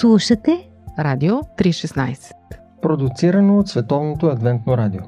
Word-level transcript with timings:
Слушате 0.00 0.68
Радио 0.98 1.34
316 1.34 2.32
Продуцирано 2.82 3.58
от 3.58 3.68
Световното 3.68 4.26
адвентно 4.26 4.76
радио. 4.76 5.00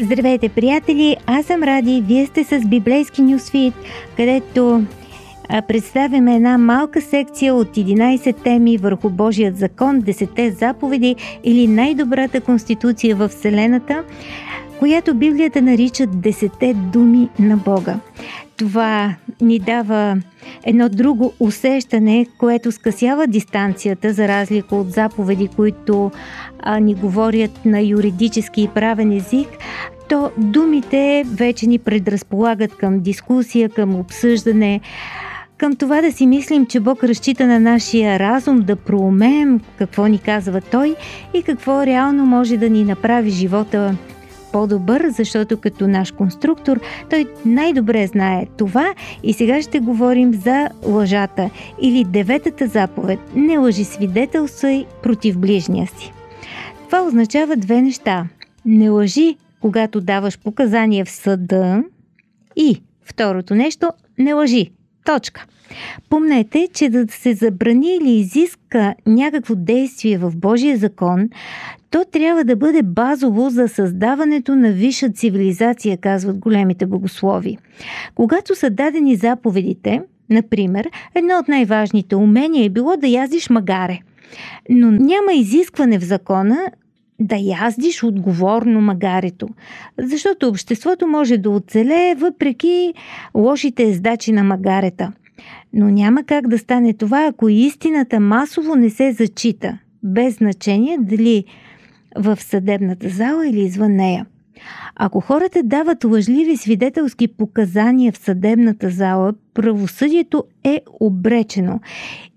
Здравейте, 0.00 0.48
приятели! 0.48 1.16
Аз 1.26 1.46
съм 1.46 1.62
Ради, 1.62 2.04
вие 2.06 2.26
сте 2.26 2.44
с 2.44 2.68
Библейски 2.68 3.22
нюсфит, 3.22 3.74
където 4.16 4.82
представяме 5.68 6.36
една 6.36 6.58
малка 6.58 7.00
секция 7.00 7.54
от 7.54 7.68
11 7.68 8.42
теми 8.42 8.76
върху 8.76 9.10
Божият 9.10 9.56
закон, 9.56 10.02
10 10.02 10.48
заповеди 10.58 11.16
или 11.44 11.66
най-добрата 11.66 12.40
конституция 12.40 13.16
в 13.16 13.28
Вселената, 13.28 14.04
която 14.82 15.14
Библията 15.14 15.62
нарича 15.62 16.02
10 16.02 16.74
думи 16.74 17.28
на 17.38 17.56
Бога. 17.56 17.98
Това 18.56 19.14
ни 19.40 19.58
дава 19.58 20.16
едно 20.64 20.88
друго 20.88 21.32
усещане, 21.40 22.26
което 22.38 22.72
скъсява 22.72 23.26
дистанцията, 23.26 24.12
за 24.12 24.28
разлика 24.28 24.76
от 24.76 24.90
заповеди, 24.90 25.48
които 25.56 26.10
а, 26.60 26.78
ни 26.78 26.94
говорят 26.94 27.64
на 27.64 27.80
юридически 27.80 28.62
и 28.62 28.68
правен 28.68 29.12
език, 29.12 29.48
то 30.08 30.30
думите 30.36 31.24
вече 31.26 31.66
ни 31.66 31.78
предразполагат 31.78 32.76
към 32.76 33.00
дискусия, 33.00 33.68
към 33.68 33.94
обсъждане, 33.94 34.80
към 35.58 35.76
това 35.76 36.00
да 36.00 36.12
си 36.12 36.26
мислим, 36.26 36.66
че 36.66 36.80
Бог 36.80 37.04
разчита 37.04 37.46
на 37.46 37.60
нашия 37.60 38.18
разум 38.18 38.58
да 38.58 38.76
проумеем 38.76 39.60
какво 39.78 40.06
ни 40.06 40.18
казва 40.18 40.60
Той 40.60 40.94
и 41.34 41.42
какво 41.42 41.86
реално 41.86 42.26
може 42.26 42.56
да 42.56 42.70
ни 42.70 42.84
направи 42.84 43.30
живота 43.30 43.96
по-добър, 44.52 45.08
защото 45.08 45.56
като 45.56 45.88
наш 45.88 46.12
конструктор 46.12 46.80
той 47.10 47.26
най-добре 47.44 48.06
знае 48.06 48.46
това 48.58 48.94
и 49.22 49.32
сега 49.32 49.62
ще 49.62 49.80
говорим 49.80 50.34
за 50.34 50.68
лъжата 50.86 51.50
или 51.80 52.04
деветата 52.04 52.66
заповед– 52.66 53.18
не 53.36 53.58
лъжи 53.58 53.84
свидетелствай 53.84 54.86
против 55.02 55.38
ближния 55.38 55.86
си. 55.86 56.12
Това 56.86 57.02
означава 57.02 57.56
две 57.56 57.82
неща. 57.82 58.26
Не 58.64 58.90
лъжи, 58.90 59.36
когато 59.60 60.00
даваш 60.00 60.38
показания 60.38 61.04
в 61.04 61.10
съда 61.10 61.82
и 62.56 62.82
второто 63.04 63.54
нещо– 63.54 63.90
не 64.18 64.32
лъжи. 64.32 64.70
Точка. 65.04 65.46
Помнете, 66.10 66.68
че 66.74 66.88
да 66.88 67.06
се 67.08 67.34
забрани 67.34 67.96
или 67.96 68.10
изиска 68.10 68.94
някакво 69.06 69.54
действие 69.54 70.18
в 70.18 70.32
Божия 70.36 70.76
закон, 70.76 71.28
то 71.90 72.04
трябва 72.12 72.44
да 72.44 72.56
бъде 72.56 72.82
базово 72.82 73.50
за 73.50 73.68
създаването 73.68 74.56
на 74.56 74.72
висша 74.72 75.10
цивилизация, 75.10 75.96
казват 75.96 76.38
големите 76.38 76.86
богослови. 76.86 77.58
Когато 78.14 78.54
са 78.54 78.70
дадени 78.70 79.16
заповедите, 79.16 80.02
например, 80.30 80.90
едно 81.14 81.38
от 81.38 81.48
най-важните 81.48 82.16
умения 82.16 82.64
е 82.64 82.70
било 82.70 82.96
да 82.96 83.06
яздиш 83.06 83.50
магаре. 83.50 83.98
Но 84.70 84.90
няма 84.90 85.32
изискване 85.32 85.98
в 85.98 86.04
закона 86.04 86.70
да 87.22 87.36
яздиш 87.36 88.02
отговорно 88.02 88.80
магарето, 88.80 89.48
защото 89.98 90.48
обществото 90.48 91.06
може 91.06 91.38
да 91.38 91.50
оцелее 91.50 92.14
въпреки 92.14 92.94
лошите 93.34 93.82
ездачи 93.82 94.32
на 94.32 94.44
магарета. 94.44 95.12
Но 95.72 95.90
няма 95.90 96.24
как 96.24 96.48
да 96.48 96.58
стане 96.58 96.92
това, 96.92 97.26
ако 97.26 97.48
истината 97.48 98.20
масово 98.20 98.74
не 98.74 98.90
се 98.90 99.12
зачита, 99.12 99.78
без 100.02 100.34
значение 100.34 100.98
дали 101.00 101.44
в 102.16 102.38
съдебната 102.40 103.08
зала 103.08 103.48
или 103.48 103.60
извън 103.60 103.92
нея. 103.92 104.26
Ако 104.96 105.20
хората 105.20 105.62
дават 105.62 106.04
лъжливи 106.04 106.56
свидетелски 106.56 107.28
показания 107.28 108.12
в 108.12 108.18
съдебната 108.18 108.90
зала, 108.90 109.34
правосъдието 109.54 110.44
е 110.64 110.80
обречено 111.00 111.80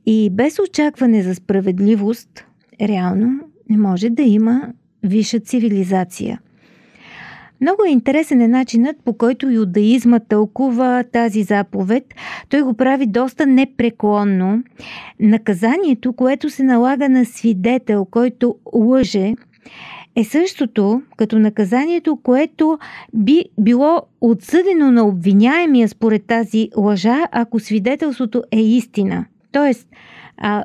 и 0.06 0.30
без 0.30 0.59
очакване 0.59 1.24
за 1.24 1.36
справедливост, 1.36 2.46
реално 2.82 3.40
не 3.70 3.78
може 3.78 4.09
да 4.09 4.22
има 4.22 4.74
висша 5.06 5.40
цивилизация. 5.40 6.40
Много 7.62 7.84
е 7.88 7.92
интересен 7.92 8.42
е 8.42 8.48
начинът, 8.48 8.96
по 9.06 9.14
който 9.14 9.52
юдаизма 9.52 10.20
тълкува 10.20 11.04
тази 11.04 11.44
заповед. 11.44 12.04
Той 12.50 12.62
го 12.62 12.74
прави 12.74 13.06
доста 13.06 13.46
непреклонно. 13.46 14.64
Наказанието, 15.20 16.14
което 16.14 16.50
се 16.50 16.64
налага 16.64 17.10
на 17.10 17.26
свидетел, 17.26 18.06
който 18.06 18.56
лъже, 18.74 19.34
е 20.16 20.24
същото 20.24 21.02
като 21.18 21.40
наказанието, 21.40 22.20
което 22.24 22.80
би 23.14 23.46
било 23.60 24.02
отсъдено 24.22 24.92
на 24.92 25.08
обвиняемия 25.08 25.90
според 25.90 26.26
тази 26.26 26.70
лъжа, 26.78 27.24
ако 27.32 27.60
свидетелството 27.60 28.44
е 28.52 28.60
истина. 28.62 29.26
Тоест, 29.52 29.88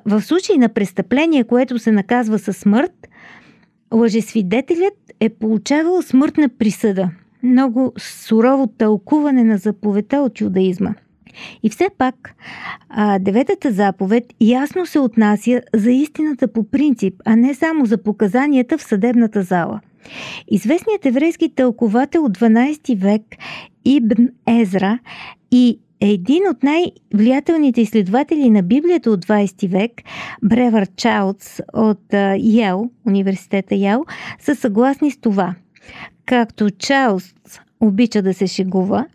в 0.05 0.23
случай 0.23 0.57
на 0.57 0.69
престъпление, 0.69 1.45
което 1.45 1.79
се 1.79 1.93
наказва 1.93 2.39
със 2.39 2.57
смърт, 2.57 3.09
лъжесвидетелят 3.95 4.95
е 5.21 5.29
получавал 5.29 6.03
смъртна 6.03 6.49
присъда. 6.49 7.11
Много 7.43 7.93
сурово 7.99 8.67
тълкуване 8.67 9.45
на 9.45 9.59
заповедта 9.59 10.17
от 10.17 10.41
юдаизма. 10.41 10.95
И 11.63 11.71
все 11.71 11.89
пак, 11.99 12.35
а, 12.89 13.19
деветата 13.19 13.73
заповед 13.73 14.25
ясно 14.41 14.87
се 14.87 14.99
отнася 14.99 15.61
за 15.75 15.91
истината 15.91 16.49
по 16.49 16.65
принцип, 16.65 17.15
а 17.25 17.37
не 17.37 17.55
само 17.55 17.87
за 17.87 18.03
показанията 18.03 18.79
в 18.79 18.83
съдебната 18.83 19.43
зала. 19.43 19.81
Известният 20.49 21.07
еврейски 21.07 21.55
тълковател 21.55 22.25
от 22.25 22.39
12 22.39 22.97
век 22.97 23.23
Ибн 23.85 24.25
Езра 24.47 24.99
и 25.53 25.79
един 26.01 26.43
от 26.51 26.63
най-влиятелните 26.63 27.81
изследователи 27.81 28.51
на 28.51 28.63
Библията 28.63 29.11
от 29.11 29.27
20 29.27 29.69
век, 29.69 29.93
Бревър 30.43 30.87
Чаудс 30.97 31.61
от 31.73 32.15
Йел, 32.39 32.91
университета 33.07 33.75
Йел, 33.75 34.05
са 34.39 34.55
съгласни 34.55 35.11
с 35.11 35.21
това. 35.21 35.55
Както 36.27 36.71
Чаудс 36.71 37.35
обича 37.81 38.23
да 38.23 38.35
се 38.35 38.47
шегува, 38.47 39.07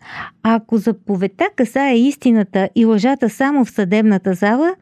ако 0.42 0.76
заповедта 0.76 1.44
касае 1.56 1.98
истината 1.98 2.68
и 2.74 2.84
лъжата 2.84 3.30
само 3.30 3.64
в 3.64 3.70
съдебната 3.70 4.34
зала, 4.34 4.74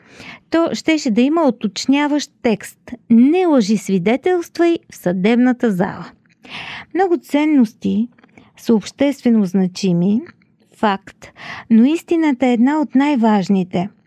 то 0.51 0.69
щеше 0.73 1.11
да 1.11 1.21
има 1.21 1.43
уточняващ 1.43 2.31
текст 2.43 2.79
«Не 3.11 3.47
лъжи 3.47 3.77
свидетелствай 3.77 4.79
в 4.93 4.97
съдебната 4.97 5.71
зала». 5.71 6.07
Много 6.95 7.17
ценности 7.17 8.09
са 8.57 8.75
обществено 8.75 9.45
значими, 9.45 10.21
факт, 10.85 11.27
но 11.71 11.85
истината 11.85 12.47
е 12.47 12.53
една 12.53 12.81
от 12.81 12.95
най-важните– 12.95 13.89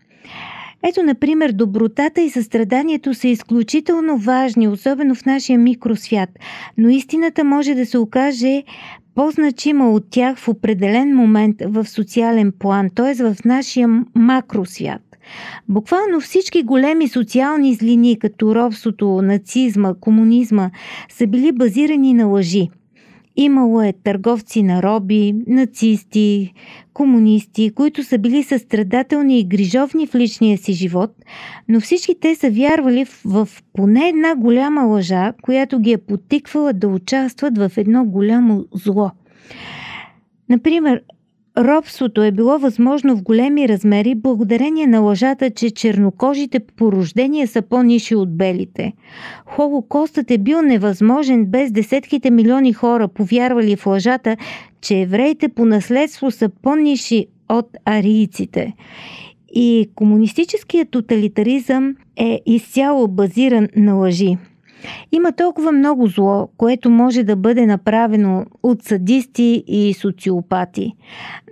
ето, 0.82 1.02
например, 1.02 1.52
добротата 1.52 2.20
и 2.20 2.30
състраданието 2.30 3.14
са 3.14 3.28
изключително 3.28 4.18
важни, 4.18 4.68
особено 4.68 5.14
в 5.14 5.26
нашия 5.26 5.58
микросвят, 5.58 6.30
но 6.78 6.88
истината 6.88 7.44
може 7.44 7.74
да 7.74 7.86
се 7.86 7.98
окаже 7.98 8.62
по-значима 9.14 9.90
от 9.90 10.04
тях 10.10 10.38
в 10.38 10.48
определен 10.48 11.16
момент 11.16 11.56
в 11.64 11.86
социален 11.86 12.52
план, 12.58 12.90
т.е. 12.94 13.14
в 13.14 13.36
нашия 13.44 13.88
макросвят. 14.14 15.02
Буквално 15.68 16.20
всички 16.20 16.62
големи 16.62 17.08
социални 17.08 17.74
злини, 17.74 18.18
като 18.18 18.54
робството, 18.54 19.22
нацизма, 19.22 19.94
комунизма, 20.00 20.70
са 21.08 21.26
били 21.26 21.52
базирани 21.52 22.14
на 22.14 22.26
лъжи. 22.26 22.68
Имало 23.40 23.82
е 23.82 23.92
търговци 23.92 24.62
на 24.62 24.82
роби, 24.82 25.34
нацисти, 25.46 26.52
комунисти, 26.92 27.70
които 27.70 28.04
са 28.04 28.18
били 28.18 28.42
състрадателни 28.42 29.40
и 29.40 29.44
грижовни 29.44 30.06
в 30.06 30.14
личния 30.14 30.58
си 30.58 30.72
живот, 30.72 31.10
но 31.68 31.80
всички 31.80 32.14
те 32.20 32.34
са 32.34 32.50
вярвали 32.50 33.06
в, 33.24 33.48
поне 33.72 34.08
една 34.08 34.36
голяма 34.36 34.82
лъжа, 34.82 35.32
която 35.42 35.78
ги 35.78 35.92
е 35.92 35.98
потиквала 35.98 36.72
да 36.72 36.88
участват 36.88 37.58
в 37.58 37.72
едно 37.76 38.04
голямо 38.04 38.64
зло. 38.72 39.10
Например, 40.48 41.02
Робството 41.58 42.22
е 42.22 42.30
било 42.30 42.58
възможно 42.58 43.16
в 43.16 43.22
големи 43.22 43.68
размери 43.68 44.14
благодарение 44.14 44.86
на 44.86 45.00
лъжата, 45.00 45.50
че 45.50 45.70
чернокожите 45.70 46.60
по 46.60 46.92
рождение 46.92 47.46
са 47.46 47.62
по-ниши 47.62 48.14
от 48.14 48.36
белите. 48.36 48.92
Холокостът 49.46 50.30
е 50.30 50.38
бил 50.38 50.62
невъзможен 50.62 51.46
без 51.46 51.72
десетките 51.72 52.30
милиони 52.30 52.72
хора 52.72 53.08
повярвали 53.08 53.76
в 53.76 53.86
лъжата, 53.86 54.36
че 54.80 55.00
евреите 55.00 55.48
по 55.48 55.64
наследство 55.64 56.30
са 56.30 56.48
по-ниши 56.48 57.26
от 57.48 57.76
арийците. 57.84 58.74
И 59.54 59.90
комунистическият 59.94 60.90
тоталитаризъм 60.90 61.96
е 62.16 62.40
изцяло 62.46 63.08
базиран 63.08 63.68
на 63.76 63.94
лъжи. 63.94 64.36
Има 65.12 65.32
толкова 65.32 65.72
много 65.72 66.06
зло, 66.06 66.48
което 66.56 66.90
може 66.90 67.22
да 67.22 67.36
бъде 67.36 67.66
направено 67.66 68.46
от 68.62 68.82
садисти 68.82 69.64
и 69.66 69.94
социопати. 69.94 70.92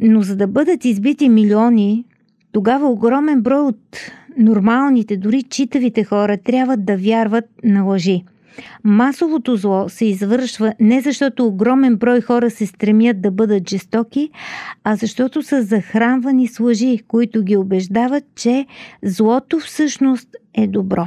Но 0.02 0.22
за 0.22 0.36
да 0.36 0.46
бъдат 0.46 0.84
избити 0.84 1.28
милиони, 1.28 2.04
тогава 2.52 2.88
огромен 2.88 3.42
брой 3.42 3.60
от 3.60 3.96
нормалните, 4.38 5.16
дори 5.16 5.42
читавите 5.42 6.04
хора 6.04 6.36
трябва 6.36 6.76
да 6.76 6.96
вярват 6.96 7.44
на 7.64 7.82
лъжи. 7.82 8.24
Масовото 8.84 9.56
зло 9.56 9.88
се 9.88 10.04
извършва 10.04 10.74
не 10.80 11.00
защото 11.00 11.46
огромен 11.46 11.96
брой 11.96 12.20
хора 12.20 12.50
се 12.50 12.66
стремят 12.66 13.20
да 13.20 13.30
бъдат 13.30 13.70
жестоки, 13.70 14.30
а 14.84 14.96
защото 14.96 15.42
са 15.42 15.62
захранвани 15.62 16.48
с 16.48 16.60
лъжи, 16.60 16.98
които 17.08 17.42
ги 17.42 17.56
убеждават, 17.56 18.24
че 18.34 18.66
злото 19.02 19.58
всъщност 19.58 20.28
е 20.54 20.66
добро. 20.66 21.06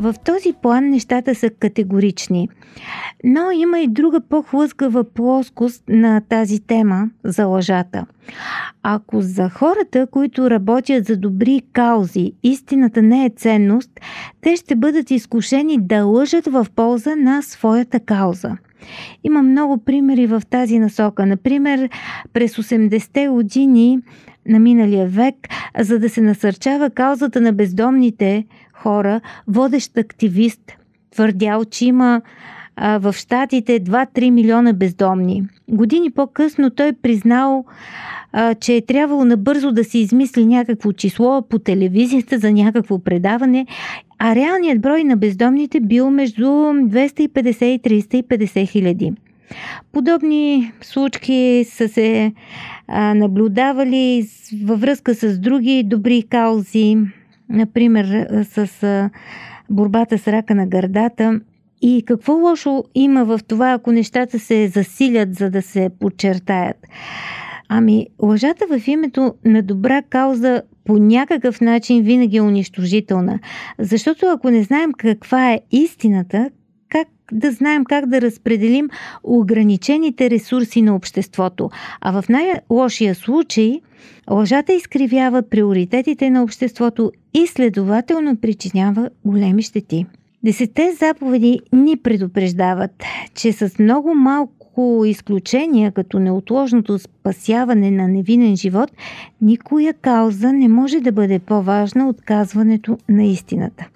В 0.00 0.14
този 0.24 0.52
план 0.62 0.90
нещата 0.90 1.34
са 1.34 1.50
категорични. 1.50 2.48
Но 3.24 3.50
има 3.50 3.80
и 3.80 3.88
друга 3.88 4.20
по-хлъзгава 4.20 5.04
плоскост 5.04 5.82
на 5.88 6.20
тази 6.20 6.60
тема 6.60 7.10
за 7.24 7.46
лъжата. 7.46 8.06
Ако 8.82 9.20
за 9.20 9.48
хората, 9.48 10.06
които 10.06 10.50
работят 10.50 11.06
за 11.06 11.16
добри 11.16 11.62
каузи, 11.72 12.32
истината 12.42 13.02
не 13.02 13.24
е 13.24 13.30
ценност, 13.30 13.90
те 14.40 14.56
ще 14.56 14.76
бъдат 14.76 15.10
изкушени 15.10 15.78
да 15.80 16.04
лъжат 16.04 16.46
в 16.46 16.66
полза 16.76 17.16
на 17.16 17.42
своята 17.42 18.00
кауза. 18.00 18.56
Има 19.24 19.42
много 19.42 19.78
примери 19.78 20.26
в 20.26 20.42
тази 20.50 20.78
насока. 20.78 21.26
Например, 21.26 21.88
през 22.32 22.56
80-те 22.56 23.28
години 23.28 23.98
на 24.48 24.58
миналия 24.58 25.06
век, 25.06 25.34
за 25.78 25.98
да 25.98 26.08
се 26.08 26.20
насърчава 26.20 26.90
каузата 26.90 27.40
на 27.40 27.52
бездомните 27.52 28.44
хора, 28.82 29.20
водещ 29.48 29.98
активист 29.98 30.60
твърдял, 31.10 31.64
че 31.64 31.86
има 31.86 32.22
в 32.80 33.14
щатите 33.16 33.80
2-3 33.80 34.30
милиона 34.30 34.72
бездомни. 34.72 35.42
Години 35.68 36.10
по-късно 36.10 36.70
той 36.70 36.92
признал, 36.92 37.64
че 38.60 38.74
е 38.74 38.80
трябвало 38.80 39.24
набързо 39.24 39.72
да 39.72 39.84
се 39.84 39.98
измисли 39.98 40.46
някакво 40.46 40.92
число 40.92 41.42
по 41.42 41.58
телевизията 41.58 42.38
за 42.38 42.52
някакво 42.52 42.98
предаване, 42.98 43.66
а 44.18 44.34
реалният 44.34 44.80
брой 44.80 45.04
на 45.04 45.16
бездомните 45.16 45.80
бил 45.80 46.10
между 46.10 46.46
250 46.46 47.64
и 47.64 47.80
350 47.80 48.68
хиляди. 48.68 49.12
Подобни 49.92 50.72
случки 50.80 51.66
са 51.68 51.88
се 51.88 52.32
наблюдавали 53.14 54.28
във 54.64 54.80
връзка 54.80 55.14
с 55.14 55.38
други 55.38 55.82
добри 55.86 56.22
каузи, 56.30 56.96
например 57.48 58.44
с 58.44 59.10
борбата 59.70 60.18
с 60.18 60.28
рака 60.28 60.54
на 60.54 60.66
гърдата. 60.66 61.40
И 61.82 62.02
какво 62.06 62.32
лошо 62.32 62.84
има 62.94 63.24
в 63.24 63.40
това, 63.48 63.72
ако 63.72 63.92
нещата 63.92 64.38
се 64.38 64.68
засилят, 64.68 65.34
за 65.34 65.50
да 65.50 65.62
се 65.62 65.90
подчертаят? 66.00 66.76
Ами, 67.68 68.06
лъжата 68.22 68.64
в 68.70 68.88
името 68.88 69.34
на 69.44 69.62
добра 69.62 70.02
кауза 70.02 70.62
по 70.84 70.98
някакъв 70.98 71.60
начин 71.60 72.02
винаги 72.02 72.36
е 72.36 72.42
унищожителна. 72.42 73.38
Защото 73.78 74.26
ако 74.26 74.50
не 74.50 74.62
знаем 74.62 74.92
каква 74.92 75.52
е 75.52 75.60
истината, 75.70 76.50
как 76.88 77.08
да 77.32 77.52
знаем 77.52 77.84
как 77.84 78.06
да 78.06 78.20
разпределим 78.20 78.88
ограничените 79.22 80.30
ресурси 80.30 80.82
на 80.82 80.94
обществото. 80.94 81.70
А 82.00 82.20
в 82.20 82.28
най-лошия 82.28 83.14
случай 83.14 83.80
лъжата 84.30 84.72
изкривява 84.72 85.42
приоритетите 85.42 86.30
на 86.30 86.42
обществото 86.42 87.12
и 87.34 87.46
следователно 87.46 88.36
причинява 88.36 89.10
големи 89.24 89.62
щети. 89.62 90.06
Десетте 90.44 90.92
заповеди 91.00 91.60
ни 91.72 91.96
предупреждават, 91.96 93.04
че 93.34 93.52
с 93.52 93.78
много 93.78 94.14
малко 94.14 95.04
изключения, 95.06 95.92
като 95.92 96.18
неотложното 96.18 96.98
спасяване 96.98 97.90
на 97.90 98.08
невинен 98.08 98.56
живот, 98.56 98.90
никоя 99.40 99.94
кауза 99.94 100.52
не 100.52 100.68
може 100.68 101.00
да 101.00 101.12
бъде 101.12 101.38
по-важна 101.38 102.08
от 102.08 102.22
казването 102.22 102.98
на 103.08 103.24
истината. 103.24 103.86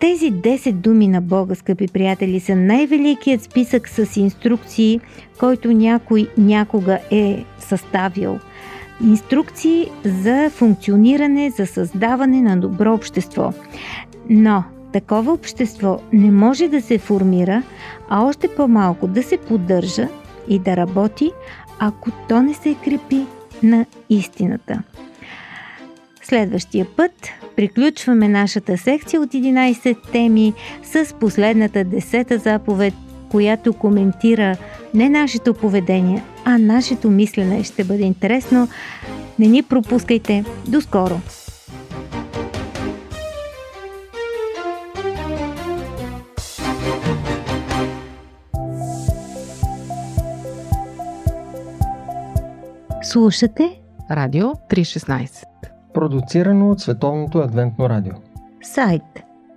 Тези 0.00 0.32
10 0.32 0.72
думи 0.72 1.08
на 1.08 1.20
Бога, 1.20 1.54
скъпи 1.54 1.88
приятели, 1.88 2.40
са 2.40 2.56
най-великият 2.56 3.42
списък 3.42 3.88
с 3.88 4.16
инструкции, 4.16 5.00
който 5.38 5.72
някой 5.72 6.28
някога 6.38 6.98
е 7.10 7.44
съставил. 7.58 8.38
Инструкции 9.04 9.90
за 10.04 10.50
функциониране, 10.50 11.50
за 11.50 11.66
създаване 11.66 12.42
на 12.42 12.56
добро 12.56 12.94
общество. 12.94 13.52
Но 14.30 14.64
такова 14.92 15.32
общество 15.32 15.98
не 16.12 16.30
може 16.30 16.68
да 16.68 16.82
се 16.82 16.98
формира, 16.98 17.62
а 18.08 18.24
още 18.24 18.48
по-малко 18.48 19.06
да 19.06 19.22
се 19.22 19.36
поддържа 19.36 20.08
и 20.48 20.58
да 20.58 20.76
работи, 20.76 21.30
ако 21.78 22.10
то 22.28 22.42
не 22.42 22.54
се 22.54 22.76
крепи 22.84 23.26
на 23.62 23.86
истината. 24.10 24.82
Следващия 26.22 26.86
път 26.96 27.12
приключваме 27.56 28.28
нашата 28.28 28.78
секция 28.78 29.20
от 29.20 29.30
11 29.30 30.12
теми 30.12 30.54
с 30.82 31.14
последната 31.20 31.84
десета 31.84 32.38
заповед, 32.38 32.94
която 33.30 33.72
коментира 33.72 34.56
не 34.94 35.08
нашето 35.08 35.54
поведение, 35.54 36.24
а 36.44 36.58
нашето 36.58 37.10
мислене. 37.10 37.64
Ще 37.64 37.84
бъде 37.84 38.02
интересно. 38.02 38.68
Не 39.38 39.46
ни 39.46 39.62
пропускайте. 39.62 40.44
До 40.68 40.80
скоро! 40.80 41.20
Слушате 53.02 53.80
Радио 54.10 54.46
316 54.46 55.44
Продуцирано 55.94 56.70
от 56.70 56.80
Световното 56.80 57.38
адвентно 57.38 57.88
радио. 57.88 58.12
Сайт 58.62 59.02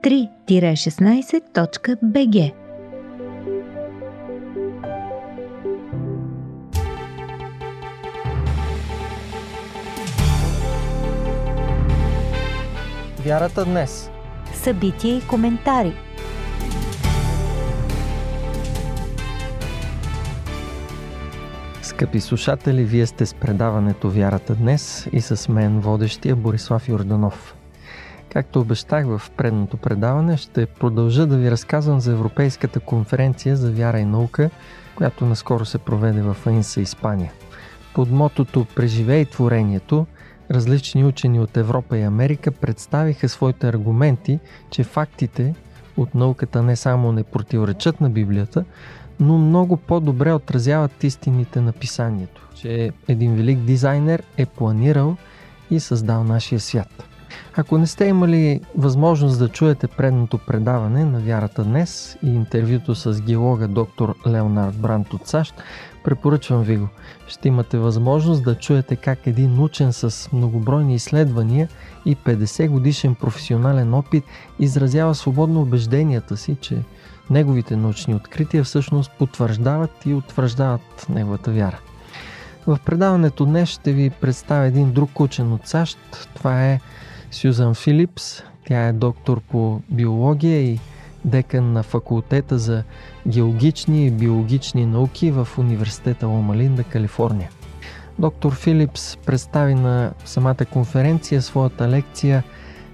3-16.bg 0.03 2.62
Вярата 13.25 13.65
днес. 13.65 14.09
Събития 14.53 15.17
и 15.17 15.27
коментари– 15.27 15.93
Скъпи 21.81 22.19
слушатели, 22.19 22.83
вие 22.83 23.05
сте 23.05 23.25
с 23.25 23.33
предаването 23.33 24.09
Вярата 24.09 24.55
днес 24.55 25.07
и 25.13 25.21
с 25.21 25.49
мен 25.49 25.79
водещия 25.79 26.35
Борислав 26.35 26.89
Йорданов. 26.89 27.55
Както 28.29 28.61
обещах 28.61 29.05
в 29.05 29.21
предното 29.37 29.77
предаване, 29.77 30.37
ще 30.37 30.65
продължа 30.65 31.25
да 31.25 31.37
ви 31.37 31.51
разказвам 31.51 31.99
за 31.99 32.11
Европейската 32.11 32.79
конференция 32.79 33.55
за 33.55 33.71
вяра 33.71 33.99
и 33.99 34.05
наука, 34.05 34.49
която 34.95 35.25
наскоро 35.25 35.65
се 35.65 35.77
проведе 35.77 36.21
в 36.21 36.37
Аинса, 36.45 36.81
Испания. 36.81 37.31
Под 37.93 38.11
мотото 38.11 38.65
Преживей 38.75 39.25
творението, 39.25 40.05
различни 40.53 41.05
учени 41.05 41.39
от 41.39 41.57
Европа 41.57 41.97
и 41.97 42.01
Америка 42.01 42.51
представиха 42.51 43.29
своите 43.29 43.67
аргументи, 43.67 44.39
че 44.69 44.83
фактите 44.83 45.55
от 45.97 46.15
науката 46.15 46.63
не 46.63 46.75
само 46.75 47.11
не 47.11 47.23
противоречат 47.23 48.01
на 48.01 48.09
Библията, 48.09 48.65
но 49.19 49.37
много 49.37 49.77
по-добре 49.77 50.33
отразяват 50.33 51.03
истините 51.03 51.61
на 51.61 51.71
писанието, 51.71 52.47
че 52.55 52.91
един 53.07 53.35
велик 53.35 53.59
дизайнер 53.59 54.23
е 54.37 54.45
планирал 54.45 55.15
и 55.71 55.79
създал 55.79 56.23
нашия 56.23 56.59
свят. 56.59 57.03
Ако 57.55 57.77
не 57.77 57.87
сте 57.87 58.05
имали 58.05 58.61
възможност 58.77 59.39
да 59.39 59.49
чуете 59.49 59.87
предното 59.87 60.37
предаване 60.37 61.05
на 61.05 61.19
Вярата 61.19 61.63
днес 61.63 62.17
и 62.23 62.27
интервюто 62.27 62.95
с 62.95 63.21
геолога 63.21 63.67
доктор 63.67 64.15
Леонард 64.27 64.75
Брант 64.75 65.13
от 65.13 65.27
САЩ, 65.27 65.53
препоръчвам 66.03 66.63
ви 66.63 66.77
го. 66.77 66.87
Ще 67.27 67.47
имате 67.47 67.77
възможност 67.77 68.43
да 68.43 68.55
чуете 68.55 68.95
как 68.95 69.27
един 69.27 69.59
учен 69.59 69.93
с 69.93 70.29
многобройни 70.33 70.95
изследвания 70.95 71.69
и 72.05 72.15
50 72.15 72.69
годишен 72.69 73.15
професионален 73.15 73.93
опит 73.93 74.23
изразява 74.59 75.15
свободно 75.15 75.61
убежденията 75.61 76.37
си, 76.37 76.57
че 76.61 76.83
неговите 77.29 77.75
научни 77.75 78.15
открития 78.15 78.63
всъщност 78.63 79.11
потвърждават 79.19 80.05
и 80.05 80.13
утвърждават 80.13 81.05
неговата 81.09 81.51
вяра. 81.51 81.79
В 82.67 82.79
предаването 82.85 83.45
днес 83.45 83.69
ще 83.69 83.93
ви 83.93 84.09
представя 84.09 84.65
един 84.65 84.91
друг 84.91 85.19
учен 85.19 85.53
от 85.53 85.67
САЩ. 85.67 85.97
Това 86.35 86.65
е 86.65 86.79
Сюзан 87.31 87.75
Филипс. 87.75 88.43
Тя 88.67 88.87
е 88.87 88.93
доктор 88.93 89.41
по 89.41 89.81
биология 89.89 90.61
и 90.61 90.79
декан 91.25 91.73
на 91.73 91.83
факултета 91.83 92.59
за 92.59 92.83
геологични 93.27 94.07
и 94.07 94.11
биологични 94.11 94.85
науки 94.85 95.31
в 95.31 95.47
университета 95.57 96.27
Лома 96.27 96.55
Линда, 96.55 96.83
Калифорния. 96.83 97.49
Доктор 98.19 98.55
Филипс 98.55 99.17
представи 99.17 99.75
на 99.75 100.11
самата 100.25 100.65
конференция 100.71 101.41
своята 101.41 101.89
лекция 101.89 102.43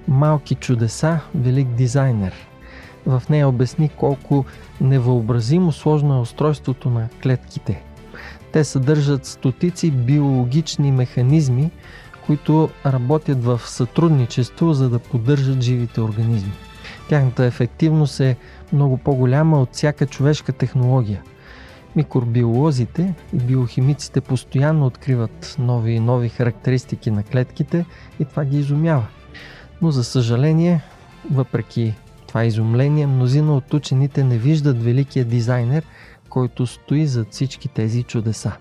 Малки 0.08 0.56
чудеса, 0.56 1.20
велик 1.36 1.68
дизайнер– 1.68 2.34
в 3.06 3.24
нея 3.30 3.48
обясни 3.48 3.90
колко 3.90 4.46
невъобразимо 4.82 5.72
сложно 5.72 6.16
е 6.16 6.20
устройството 6.20 6.90
на 6.90 7.10
клетките. 7.24 7.84
Те 8.52 8.64
съдържат 8.64 9.26
стотици 9.26 9.92
биологични 9.92 10.92
механизми, 10.92 11.72
които 12.26 12.70
работят 12.86 13.44
в 13.44 13.62
сътрудничество, 13.66 14.74
за 14.74 14.90
да 14.90 15.00
поддържат 15.00 15.62
живите 15.62 16.02
организми. 16.02 16.52
Тяхната 17.10 17.46
ефективност 17.46 18.20
е 18.20 18.38
много 18.74 18.98
по-голяма 18.98 19.62
от 19.62 19.74
всяка 19.74 20.06
човешка 20.06 20.54
технология. 20.54 21.22
Микробиолозите 21.96 23.14
и 23.34 23.38
биохимиците 23.38 24.22
постоянно 24.22 24.86
откриват 24.86 25.56
нови 25.60 25.92
и 25.92 26.00
нови 26.00 26.30
характеристики 26.30 27.12
на 27.12 27.24
клетките 27.24 27.86
и 28.20 28.26
това 28.26 28.46
ги 28.46 28.60
изумява. 28.60 29.08
Но 29.82 29.92
за 29.92 30.04
съжаление, 30.04 30.82
въпреки 31.32 31.96
това 32.28 32.46
изумление, 32.46 33.08
мнозина 33.08 33.56
от 33.56 33.74
учените 33.74 34.24
не 34.24 34.38
виждат 34.38 34.84
великия 34.84 35.26
дизайнер, 35.26 35.84
който 36.30 36.68
стои 36.68 37.08
зад 37.08 37.28
всички 37.32 37.68
тези 37.68 38.04
чудеса. 38.04 38.52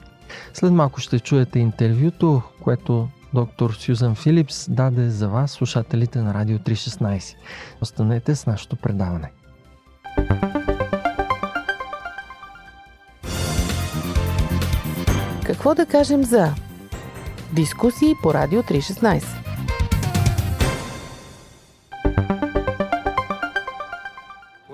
След 0.55 0.73
малко 0.73 1.01
ще 1.01 1.21
чуете 1.21 1.59
интервюто, 1.59 2.43
което 2.63 3.09
доктор 3.35 3.73
Сюзан 3.73 4.15
Филипс 4.15 4.71
даде 4.71 5.11
за 5.11 5.29
вас, 5.29 5.51
слушателите 5.51 6.19
на 6.19 6.35
Радио 6.35 6.59
316. 6.59 7.37
Останете 7.81 8.35
с 8.35 8.47
нашето 8.47 8.77
предаване. 8.77 9.33
Какво 15.45 15.75
да 15.75 15.87
кажем 15.87 16.25
за 16.25 16.55
дискусии 17.53 18.15
по 18.23 18.35
Радио 18.35 18.63
316? 18.63 19.25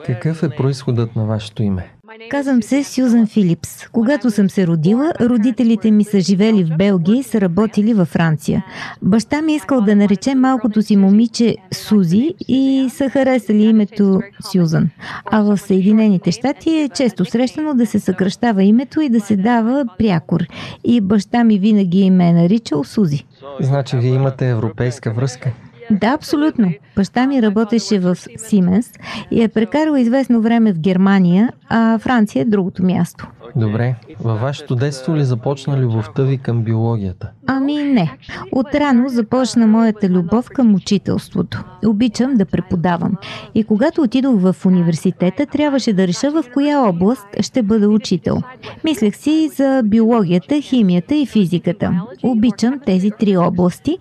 Какъв 0.06 0.42
е 0.42 0.50
происходът 0.50 1.16
на 1.16 1.24
вашето 1.24 1.62
име? 1.62 1.93
Казвам 2.34 2.62
се 2.62 2.84
Сюзан 2.84 3.26
Филипс. 3.26 3.88
Когато 3.92 4.30
съм 4.30 4.50
се 4.50 4.66
родила, 4.66 5.12
родителите 5.20 5.90
ми 5.90 6.04
са 6.04 6.20
живели 6.20 6.64
в 6.64 6.76
Белгия 6.76 7.16
и 7.16 7.22
са 7.22 7.40
работили 7.40 7.94
във 7.94 8.08
Франция. 8.08 8.64
Баща 9.02 9.42
ми 9.42 9.52
е 9.52 9.56
искал 9.56 9.80
да 9.80 9.96
нарече 9.96 10.34
малкото 10.34 10.82
си 10.82 10.96
момиче 10.96 11.56
Сузи 11.72 12.34
и 12.48 12.88
са 12.90 13.08
харесали 13.08 13.62
името 13.62 14.20
Сюзан. 14.52 14.90
А 15.30 15.42
в 15.42 15.58
Съединените 15.58 16.32
щати 16.32 16.70
е 16.70 16.88
често 16.88 17.24
срещано 17.24 17.74
да 17.74 17.86
се 17.86 18.00
съкръщава 18.00 18.62
името 18.62 19.00
и 19.00 19.08
да 19.08 19.20
се 19.20 19.36
дава 19.36 19.84
прякор. 19.98 20.40
И 20.84 21.00
баща 21.00 21.44
ми 21.44 21.58
винаги 21.58 22.10
ме 22.10 22.28
е 22.28 22.32
наричал 22.32 22.84
Сузи. 22.84 23.24
Значи 23.60 23.96
вие 23.96 24.14
имате 24.14 24.48
европейска 24.48 25.12
връзка? 25.12 25.52
Да, 25.90 26.08
абсолютно. 26.08 26.72
Баща 26.96 27.26
ми 27.26 27.42
работеше 27.42 27.98
в 27.98 28.16
Сименс 28.36 28.92
и 29.30 29.42
е 29.42 29.48
прекарал 29.48 29.96
известно 29.96 30.40
време 30.40 30.72
в 30.72 30.78
Германия, 30.78 31.52
а 31.68 31.98
Франция 31.98 32.42
е 32.42 32.44
другото 32.44 32.84
място. 32.84 33.28
Добре. 33.56 33.94
Във 34.20 34.40
вашето 34.40 34.74
детство 34.74 35.16
ли 35.16 35.24
започна 35.24 35.78
любовта 35.78 36.22
ви 36.22 36.38
към 36.38 36.62
биологията? 36.62 37.30
Ами 37.46 37.74
не. 37.74 38.16
Отрано 38.52 39.08
започна 39.08 39.66
моята 39.66 40.08
любов 40.08 40.48
към 40.54 40.74
учителството. 40.74 41.64
Обичам 41.86 42.34
да 42.34 42.44
преподавам. 42.44 43.12
И 43.54 43.64
когато 43.64 44.02
отидох 44.02 44.40
в 44.40 44.66
университета, 44.66 45.46
трябваше 45.46 45.92
да 45.92 46.08
реша 46.08 46.30
в 46.30 46.44
коя 46.54 46.80
област 46.80 47.26
ще 47.40 47.62
бъда 47.62 47.88
учител. 47.88 48.42
Мислех 48.84 49.16
си 49.16 49.50
за 49.54 49.82
биологията, 49.84 50.60
химията 50.60 51.14
и 51.14 51.26
физиката. 51.26 52.00
Обичам 52.22 52.80
тези 52.86 53.10
три 53.18 53.36
области. 53.36 53.98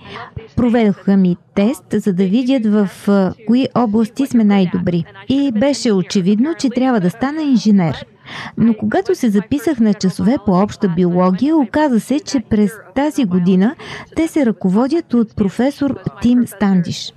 Проведоха 0.56 1.18
ми 1.18 1.38
тест, 1.56 1.86
за 1.94 2.14
да 2.14 2.26
видят 2.26 2.66
в 2.66 2.90
кои 3.48 3.68
области 3.76 4.26
сме 4.26 4.44
най-добри. 4.44 5.06
И 5.30 5.52
беше 5.52 5.92
очевидно, 5.92 6.54
че 6.60 6.70
трябва 6.70 7.00
да 7.00 7.10
стана 7.10 7.42
инженер. 7.42 8.06
Но 8.58 8.74
когато 8.74 9.16
се 9.16 9.30
записах 9.30 9.80
на 9.80 9.94
часове 9.94 10.36
по 10.46 10.52
обща 10.52 10.90
биология, 10.90 11.58
оказа 11.58 12.00
се, 12.00 12.20
че 12.20 12.40
през 12.40 12.72
тази 12.96 13.26
година 13.26 13.76
те 14.16 14.28
се 14.28 14.46
ръководят 14.46 15.14
от 15.14 15.36
професор 15.36 16.00
Тим 16.22 16.48
Стандиш. 16.48 17.14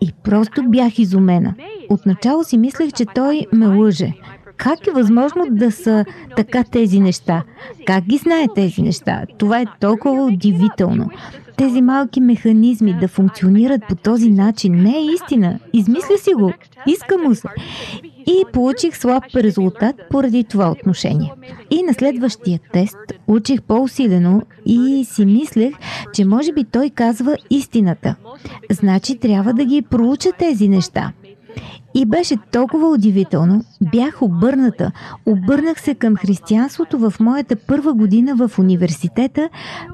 И 0.00 0.12
просто 0.24 0.62
бях 0.68 0.98
изумена. 0.98 1.54
Отначало 1.90 2.44
си 2.44 2.58
мислех, 2.58 2.92
че 2.92 3.04
той 3.14 3.46
ме 3.52 3.66
лъже. 3.66 4.12
Как 4.60 4.86
е 4.86 4.90
възможно 4.90 5.46
да 5.50 5.72
са 5.72 6.04
така 6.36 6.64
тези 6.64 7.00
неща? 7.00 7.42
Как 7.86 8.04
ги 8.04 8.16
знае 8.16 8.46
тези 8.54 8.82
неща? 8.82 9.24
Това 9.38 9.60
е 9.60 9.66
толкова 9.80 10.24
удивително 10.24 11.10
тези 11.60 11.82
малки 11.82 12.20
механизми 12.20 12.94
да 13.00 13.08
функционират 13.08 13.80
по 13.88 13.94
този 13.94 14.30
начин 14.30 14.82
не 14.82 14.96
е 14.96 15.04
истина. 15.14 15.58
Измисля 15.72 16.18
си 16.18 16.30
го. 16.34 16.52
Иска 16.86 17.18
му 17.18 17.34
се. 17.34 17.48
И 18.26 18.44
получих 18.52 18.96
слаб 18.96 19.24
резултат 19.36 19.96
поради 20.10 20.44
това 20.44 20.70
отношение. 20.70 21.32
И 21.70 21.82
на 21.82 21.94
следващия 21.94 22.60
тест 22.72 22.96
учих 23.26 23.62
по-усилено 23.62 24.42
и 24.66 25.04
си 25.04 25.26
мислех, 25.26 25.74
че 26.14 26.24
може 26.24 26.52
би 26.52 26.64
той 26.64 26.90
казва 26.90 27.36
истината. 27.50 28.14
Значи 28.70 29.18
трябва 29.18 29.52
да 29.52 29.64
ги 29.64 29.82
проуча 29.82 30.32
тези 30.38 30.68
неща. 30.68 31.12
И 31.94 32.06
беше 32.06 32.36
толкова 32.52 32.88
удивително. 32.88 33.64
Бях 33.92 34.22
обърната. 34.22 34.92
Обърнах 35.26 35.80
се 35.80 35.94
към 35.94 36.16
християнството 36.16 36.98
в 36.98 37.14
моята 37.20 37.56
първа 37.56 37.92
година 37.92 38.34
в 38.34 38.58
университета, 38.58 39.48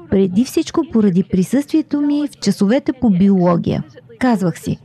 преди 0.09 0.45
всичко 0.45 0.83
поради 0.93 1.23
присъствието 1.23 2.01
ми 2.01 2.27
в 2.27 2.39
часовете 2.39 2.93
по 2.93 3.09
биология. 3.09 3.83
Казвах 4.19 4.59
си, 4.59 4.77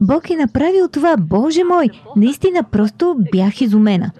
Бог 0.00 0.30
е 0.30 0.36
направил 0.36 0.88
това, 0.88 1.16
Боже 1.16 1.64
мой! 1.64 1.86
Наистина 2.16 2.62
просто 2.62 3.16
бях 3.32 3.60
изумена. 3.60 4.10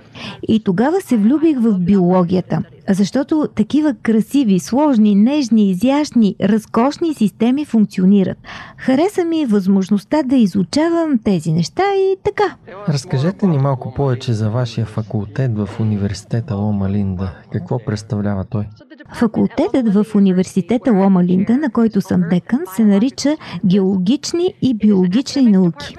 И 0.49 0.61
тогава 0.61 1.01
се 1.01 1.17
влюбих 1.17 1.59
в 1.61 1.79
биологията, 1.79 2.63
защото 2.89 3.49
такива 3.55 3.95
красиви, 4.03 4.59
сложни, 4.59 5.15
нежни, 5.15 5.71
изящни, 5.71 6.37
разкошни 6.41 7.15
системи 7.15 7.65
функционират. 7.65 8.39
Хареса 8.77 9.25
ми 9.25 9.47
възможността 9.47 10.23
да 10.23 10.37
изучавам 10.37 11.19
тези 11.25 11.53
неща 11.53 11.83
и 11.95 12.17
така. 12.25 12.57
Разкажете 12.89 13.47
ни 13.47 13.59
малко 13.59 13.95
повече 13.95 14.33
за 14.33 14.51
вашия 14.51 14.87
факултет 14.87 15.57
в 15.57 15.69
университета 15.81 16.55
Лома 16.55 16.91
Линда. 16.91 17.35
Какво 17.53 17.79
представлява 17.79 18.45
той? 18.45 18.65
Факултетът 19.15 19.95
в 19.95 20.07
университета 20.15 20.93
Лома 20.93 21.25
Линда, 21.25 21.57
на 21.57 21.71
който 21.71 22.01
съм 22.01 22.23
декан, 22.31 22.61
се 22.77 22.85
нарича 22.85 23.37
Геологични 23.67 24.55
и 24.63 24.75
биологични 24.75 25.43
науки. 25.43 25.97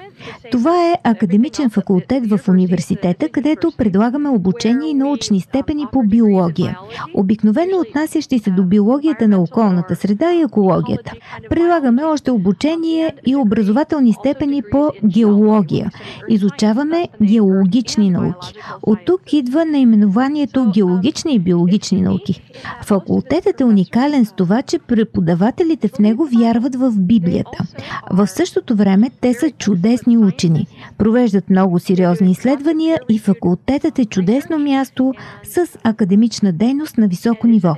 Това 0.50 0.90
е 0.90 0.98
академичен 1.04 1.70
факултет 1.70 2.26
в 2.26 2.48
университета, 2.48 3.28
където 3.28 3.72
предлагаме 3.78 4.28
обучение 4.28 4.90
и 4.90 4.94
научни 4.94 5.40
степени 5.40 5.86
по 5.92 6.02
биология. 6.02 6.78
Обикновено 7.14 7.80
отнасящи 7.80 8.38
се 8.38 8.50
до 8.50 8.62
биологията 8.62 9.28
на 9.28 9.42
околната 9.42 9.96
среда 9.96 10.32
и 10.32 10.42
екологията. 10.42 11.12
Предлагаме 11.50 12.04
още 12.04 12.30
обучение 12.30 13.12
и 13.26 13.36
образователни 13.36 14.12
степени 14.12 14.62
по 14.70 14.90
геология. 15.04 15.90
Изучаваме 16.28 17.08
геологични 17.22 18.10
науки. 18.10 18.52
От 18.82 18.98
тук 19.06 19.32
идва 19.32 19.64
наименованието 19.64 20.70
геологични 20.74 21.34
и 21.34 21.38
биологични 21.38 22.02
науки. 22.02 22.42
Факултетът 22.84 23.60
е 23.60 23.64
уникален 23.64 24.24
с 24.24 24.32
това, 24.32 24.62
че 24.62 24.78
преподавателите 24.78 25.88
в 25.88 25.98
него 25.98 26.28
вярват 26.38 26.76
в 26.76 26.92
Библията. 26.96 27.64
В 28.10 28.26
същото 28.26 28.74
време 28.74 29.10
те 29.20 29.34
са 29.34 29.50
чудесни 29.50 30.09
известни 30.10 30.18
учени. 30.18 30.66
Провеждат 30.98 31.50
много 31.50 31.78
сериозни 31.78 32.30
изследвания 32.30 32.98
и 33.08 33.18
факултетът 33.18 33.98
е 33.98 34.04
чудесно 34.04 34.58
място 34.58 35.14
с 35.44 35.78
академична 35.84 36.52
дейност 36.52 36.98
на 36.98 37.08
високо 37.08 37.46
ниво. 37.46 37.74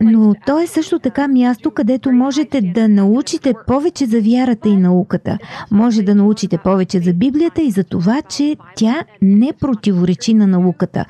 Но 0.00 0.34
то 0.46 0.60
е 0.60 0.66
също 0.66 0.98
така 0.98 1.28
място, 1.28 1.70
където 1.70 2.12
можете 2.12 2.60
да 2.60 2.88
научите 2.88 3.54
повече 3.66 4.06
за 4.06 4.20
вярата 4.20 4.68
и 4.68 4.76
науката. 4.76 5.38
Може 5.70 6.02
да 6.02 6.14
научите 6.14 6.58
повече 6.58 7.00
за 7.00 7.12
Библията 7.12 7.62
и 7.62 7.70
за 7.70 7.84
това, 7.84 8.22
че 8.22 8.56
тя 8.76 9.04
не 9.22 9.52
противоречи 9.60 10.34
на 10.34 10.46
науката. 10.46 11.04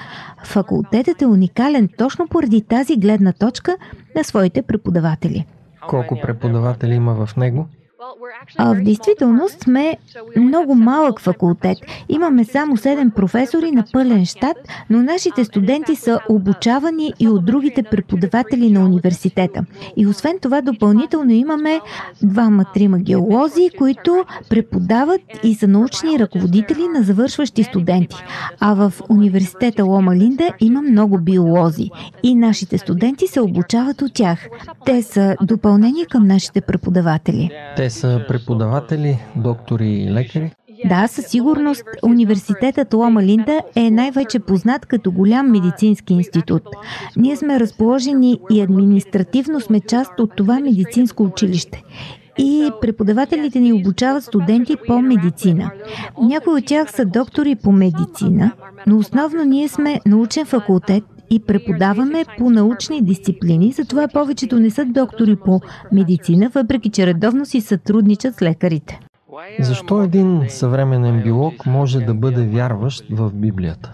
Факултетът 0.45 1.23
е 1.23 1.27
уникален 1.27 1.89
точно 1.99 2.29
поради 2.29 2.63
тази 2.63 2.97
гледна 2.97 3.33
точка 3.33 3.77
на 4.17 4.25
своите 4.25 4.63
преподаватели. 4.63 5.45
Колко 5.89 6.21
преподаватели 6.23 6.95
има 6.95 7.27
в 7.27 7.37
него? 7.37 7.67
А 8.59 8.75
в 8.75 8.83
действителност 8.83 9.63
сме 9.63 9.97
много 10.37 10.75
малък 10.75 11.21
факултет. 11.21 11.79
Имаме 12.09 12.45
само 12.45 12.77
7 12.77 13.11
професори 13.11 13.71
на 13.71 13.85
пълен 13.93 14.27
щат, 14.27 14.57
но 14.91 15.03
нашите 15.03 15.45
студенти 15.45 15.97
са 15.97 16.21
обучавани 16.29 17.13
и 17.21 17.29
от 17.29 17.45
другите 17.45 17.83
преподаватели 17.83 18.71
на 18.71 18.85
университета. 18.85 19.65
И 19.97 20.07
освен 20.07 20.39
това 20.43 20.61
допълнително 20.61 21.33
имаме 21.33 21.81
двама-трима 22.23 22.99
геолози, 22.99 23.71
които 23.79 24.25
преподават 24.51 25.21
и 25.45 25.55
са 25.55 25.69
научни 25.69 26.19
ръководители 26.19 26.89
на 26.89 27.03
завършващи 27.03 27.65
студенти. 27.65 28.17
А 28.61 28.75
в 28.75 28.93
университета 29.09 29.85
Лома 29.85 30.17
Линда 30.17 30.51
има 30.61 30.83
много 30.83 31.19
биолози 31.19 31.91
и 32.23 32.35
нашите 32.35 32.79
студенти 32.79 33.27
се 33.27 33.41
обучават 33.41 34.03
от 34.03 34.15
тях. 34.15 34.49
Те 34.87 35.03
са 35.03 35.37
допълнение 35.43 36.07
към 36.07 36.27
нашите 36.27 36.61
преподаватели. 36.61 37.51
Те 37.77 37.91
са 37.97 38.25
преподаватели, 38.29 39.19
доктори 39.37 39.89
и 39.89 40.11
лекари? 40.11 40.51
Да, 40.85 41.07
със 41.07 41.27
сигурност 41.27 41.85
университетът 42.03 42.95
Лома 42.95 43.23
Линда 43.23 43.61
е 43.77 43.91
най-вече 43.91 44.39
познат 44.39 44.87
като 44.87 45.13
голям 45.13 45.51
медицински 45.51 46.15
институт. 46.15 46.63
Ние 47.17 47.37
сме 47.37 47.61
разположени 47.61 48.41
и 48.51 48.61
административно 48.61 49.61
сме 49.61 49.81
част 49.81 50.21
от 50.21 50.37
това 50.37 50.61
медицинско 50.61 51.23
училище 51.23 51.83
и 52.39 52.71
преподавателите 52.81 53.61
ни 53.61 53.73
обучават 53.73 54.25
студенти 54.25 54.77
по 54.87 55.03
медицина. 55.03 55.71
Някои 56.23 56.55
от 56.55 56.67
тях 56.67 56.93
са 56.93 57.05
доктори 57.05 57.55
по 57.55 57.73
медицина, 57.73 58.53
но 58.87 58.99
основно 58.99 59.45
ние 59.45 59.69
сме 59.69 60.01
научен 60.07 60.47
факултет 60.47 61.05
и 61.31 61.41
преподаваме 61.41 62.25
по 62.39 62.51
научни 62.51 63.03
дисциплини, 63.03 63.73
затова 63.73 64.09
повечето 64.09 64.61
не 64.61 64.71
са 64.71 64.85
доктори 64.85 65.37
по 65.37 65.61
медицина, 65.93 66.51
въпреки 66.55 66.91
че 66.91 67.07
редовно 67.07 67.47
си 67.47 67.61
сътрудничат 67.61 68.35
с 68.35 68.43
лекарите. 68.43 69.01
Защо 69.61 70.03
един 70.03 70.45
съвременен 70.49 71.23
биолог 71.23 71.67
може 71.67 72.01
да 72.01 72.15
бъде 72.15 72.47
вярващ 72.47 73.05
в 73.11 73.31
Библията? 73.35 73.93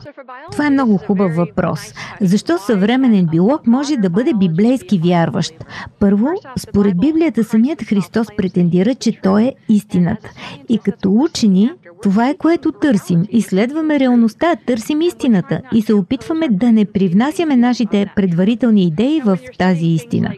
Това 0.52 0.66
е 0.66 0.70
много 0.70 0.96
хубав 0.96 1.36
въпрос. 1.36 1.80
Защо 2.20 2.58
съвременен 2.58 3.26
биолог 3.26 3.66
може 3.66 3.96
да 3.96 4.10
бъде 4.10 4.32
библейски 4.34 4.98
вярващ? 4.98 5.54
Първо, 6.00 6.28
според 6.58 7.00
Библията 7.00 7.44
самият 7.44 7.82
Христос 7.82 8.26
претендира, 8.36 8.94
че 8.94 9.20
Той 9.22 9.42
е 9.42 9.54
истината. 9.68 10.30
И 10.68 10.78
като 10.78 11.12
учени, 11.12 11.70
това 12.02 12.28
е 12.28 12.36
което 12.36 12.72
търсим. 12.72 13.22
Изследваме 13.30 14.00
реалността, 14.00 14.56
търсим 14.66 15.00
истината 15.00 15.60
и 15.74 15.82
се 15.82 15.94
опитваме 15.94 16.48
да 16.48 16.72
не 16.72 16.84
привнасяме 16.84 17.56
нашите 17.56 18.06
предварителни 18.16 18.84
идеи 18.84 19.20
в 19.20 19.38
тази 19.58 19.86
истина. 19.86 20.30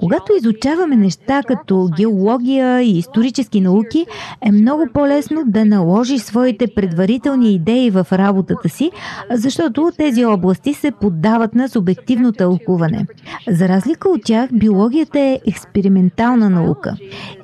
Когато 0.00 0.32
изучаваме 0.38 0.96
неща 0.96 1.42
като 1.48 1.88
геология 1.96 2.82
и 2.82 2.98
исторически 2.98 3.60
науки, 3.60 4.06
е 4.42 4.52
много 4.52 4.86
по-лесно 4.94 5.42
да 5.46 5.64
наложиш 5.64 6.20
своите 6.20 6.66
предварителни 6.66 7.54
идеи 7.54 7.90
в 7.90 8.06
работата 8.12 8.68
си, 8.68 8.90
защото 9.30 9.92
тези 9.96 10.24
области 10.24 10.74
се 10.74 10.90
поддават 10.90 11.54
на 11.54 11.68
субективно 11.68 12.32
тълкуване. 12.32 13.06
За 13.48 13.68
разлика 13.68 14.08
от 14.08 14.24
тях, 14.24 14.50
биологията 14.52 15.20
е 15.20 15.40
експериментална 15.46 16.50
наука. 16.50 16.96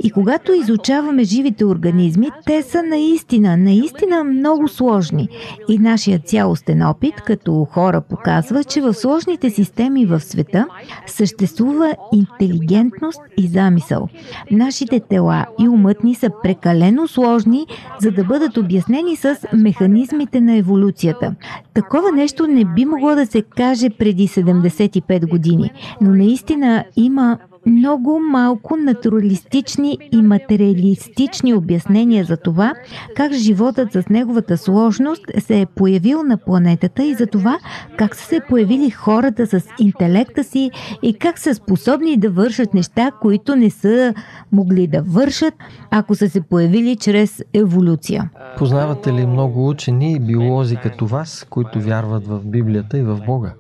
И 0.04 0.10
когато 0.10 0.52
изучаваме 0.52 1.24
живите 1.24 1.64
организми, 1.64 2.30
те 2.46 2.62
са 2.62 2.82
наистина, 2.82 3.49
наистина 3.56 4.24
много 4.24 4.68
сложни. 4.68 5.28
И 5.68 5.78
нашия 5.78 6.18
цялостен 6.18 6.82
опит 6.82 7.14
като 7.14 7.66
хора 7.70 8.00
показва, 8.00 8.64
че 8.64 8.80
в 8.80 8.94
сложните 8.94 9.50
системи 9.50 10.06
в 10.06 10.20
света 10.20 10.66
съществува 11.06 11.94
интелигентност 12.12 13.20
и 13.36 13.46
замисъл. 13.46 14.08
Нашите 14.50 15.00
тела 15.00 15.46
и 15.60 15.68
умът 15.68 16.04
ни 16.04 16.14
са 16.14 16.30
прекалено 16.42 17.08
сложни, 17.08 17.66
за 18.00 18.10
да 18.10 18.24
бъдат 18.24 18.56
обяснени 18.56 19.16
с 19.16 19.36
механизмите 19.52 20.40
на 20.40 20.56
еволюцията. 20.56 21.34
Такова 21.74 22.12
нещо 22.12 22.46
не 22.46 22.64
би 22.64 22.84
могло 22.84 23.14
да 23.14 23.26
се 23.26 23.42
каже 23.42 23.90
преди 23.90 24.28
75 24.28 25.28
години, 25.28 25.70
но 26.00 26.10
наистина 26.10 26.84
има 26.96 27.38
много 27.66 28.20
малко 28.30 28.76
натуралистични 28.76 29.98
и 30.12 30.22
материалистични 30.22 31.54
обяснения 31.54 32.24
за 32.24 32.36
това, 32.36 32.74
как 33.16 33.32
животът 33.32 33.92
с 33.92 34.08
неговата 34.10 34.58
сложност 34.58 35.22
се 35.38 35.60
е 35.60 35.66
появил 35.66 36.22
на 36.22 36.36
планетата 36.36 37.04
и 37.04 37.14
за 37.14 37.26
това 37.26 37.58
как 37.96 38.16
са 38.16 38.24
се 38.24 38.40
появили 38.48 38.90
хората 38.90 39.46
с 39.46 39.62
интелекта 39.78 40.44
си 40.44 40.70
и 41.02 41.14
как 41.14 41.38
са 41.38 41.54
способни 41.54 42.16
да 42.16 42.30
вършат 42.30 42.74
неща, 42.74 43.10
които 43.20 43.56
не 43.56 43.70
са 43.70 44.14
могли 44.52 44.86
да 44.86 45.02
вършат, 45.02 45.54
ако 45.90 46.14
са 46.14 46.28
се 46.28 46.40
появили 46.40 46.96
чрез 46.96 47.42
еволюция. 47.54 48.30
Познавате 48.58 49.12
ли 49.12 49.26
много 49.26 49.68
учени 49.68 50.12
и 50.12 50.20
биолози 50.20 50.76
като 50.76 51.06
вас, 51.06 51.46
които 51.50 51.80
вярват 51.80 52.26
в 52.26 52.40
Библията 52.44 52.98
и 52.98 53.02
в 53.02 53.20
Бога? 53.26 53.54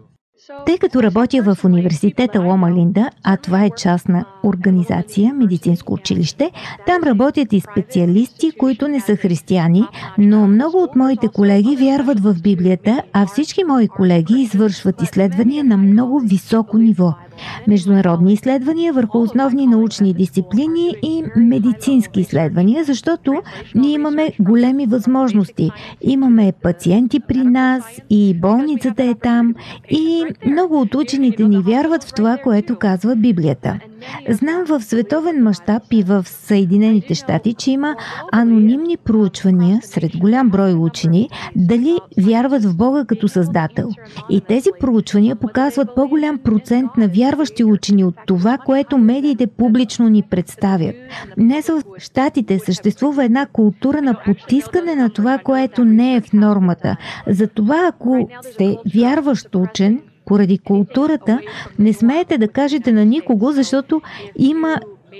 Тъй 0.66 0.78
като 0.78 1.02
работя 1.02 1.42
в 1.42 1.64
университета 1.64 2.40
Лома 2.40 2.70
Линда, 2.70 3.10
а 3.24 3.36
това 3.36 3.64
е 3.64 3.70
частна 3.70 4.24
организация, 4.44 5.34
медицинско 5.34 5.92
училище, 5.92 6.50
там 6.86 7.02
работят 7.02 7.52
и 7.52 7.60
специалисти, 7.60 8.52
които 8.58 8.88
не 8.88 9.00
са 9.00 9.16
християни, 9.16 9.84
но 10.18 10.46
много 10.46 10.82
от 10.82 10.96
моите 10.96 11.28
колеги 11.28 11.76
вярват 11.76 12.20
в 12.20 12.34
Библията, 12.42 13.02
а 13.12 13.26
всички 13.26 13.64
мои 13.64 13.88
колеги 13.88 14.34
извършват 14.40 15.02
изследвания 15.02 15.64
на 15.64 15.76
много 15.76 16.20
високо 16.20 16.78
ниво– 16.78 17.14
международни 17.66 18.32
изследвания 18.32 18.92
върху 18.92 19.18
основни 19.18 19.66
научни 19.66 20.14
дисциплини 20.14 20.94
и 21.02 21.24
медицински 21.36 22.20
изследвания, 22.20 22.84
защото 22.84 23.42
ние 23.74 23.92
имаме 23.92 24.32
големи 24.40 24.86
възможности. 24.86 25.70
Имаме 26.02 26.52
пациенти 26.62 27.20
при 27.20 27.44
нас 27.44 28.00
и 28.10 28.34
болницата 28.34 29.04
е 29.04 29.14
там 29.14 29.54
и 29.90 30.24
много 30.46 30.80
от 30.80 30.94
учените 30.94 31.44
ни 31.44 31.58
вярват 31.58 32.04
в 32.04 32.12
това, 32.14 32.36
което 32.36 32.76
казва 32.76 33.16
Библията. 33.16 33.89
Знам 34.28 34.64
в 34.66 34.80
световен 34.80 35.42
мащаб 35.42 35.82
и 35.90 36.02
в 36.02 36.24
Съединените 36.28 37.14
щати, 37.14 37.54
че 37.54 37.70
има 37.70 37.96
анонимни 38.32 38.96
проучвания 38.96 39.80
сред 39.82 40.16
голям 40.16 40.50
брой 40.50 40.74
учени 40.74 41.28
дали 41.56 41.98
вярват 42.18 42.64
в 42.64 42.76
Бога 42.76 43.04
като 43.04 43.28
Създател. 43.28 43.90
И 44.30 44.40
тези 44.40 44.68
проучвания 44.80 45.36
показват 45.36 45.88
по-голям 45.94 46.38
процент 46.38 46.90
на 46.96 47.08
вярващи 47.08 47.64
учени 47.64 48.04
от 48.04 48.14
това, 48.26 48.58
което 48.58 48.98
медиите 48.98 49.46
публично 49.46 50.08
ни 50.08 50.22
представят. 50.22 50.94
Днес 51.38 51.66
в 51.66 51.82
щатите 51.98 52.58
съществува 52.58 53.24
една 53.24 53.46
култура 53.46 54.02
на 54.02 54.14
потискане 54.24 54.94
на 54.94 55.10
това, 55.10 55.38
което 55.38 55.84
не 55.84 56.14
е 56.14 56.20
в 56.20 56.32
нормата. 56.32 56.96
Затова, 57.26 57.88
ако 57.88 58.28
сте 58.42 58.76
вярващ 58.94 59.54
учен, 59.54 60.00
поради 60.30 60.58
културата, 60.58 61.40
не 61.78 61.92
смеете 61.92 62.38
да 62.38 62.48
кажете 62.48 62.92
на 62.92 63.04
никого, 63.04 63.52
защото 63.52 64.02
има 64.38 64.76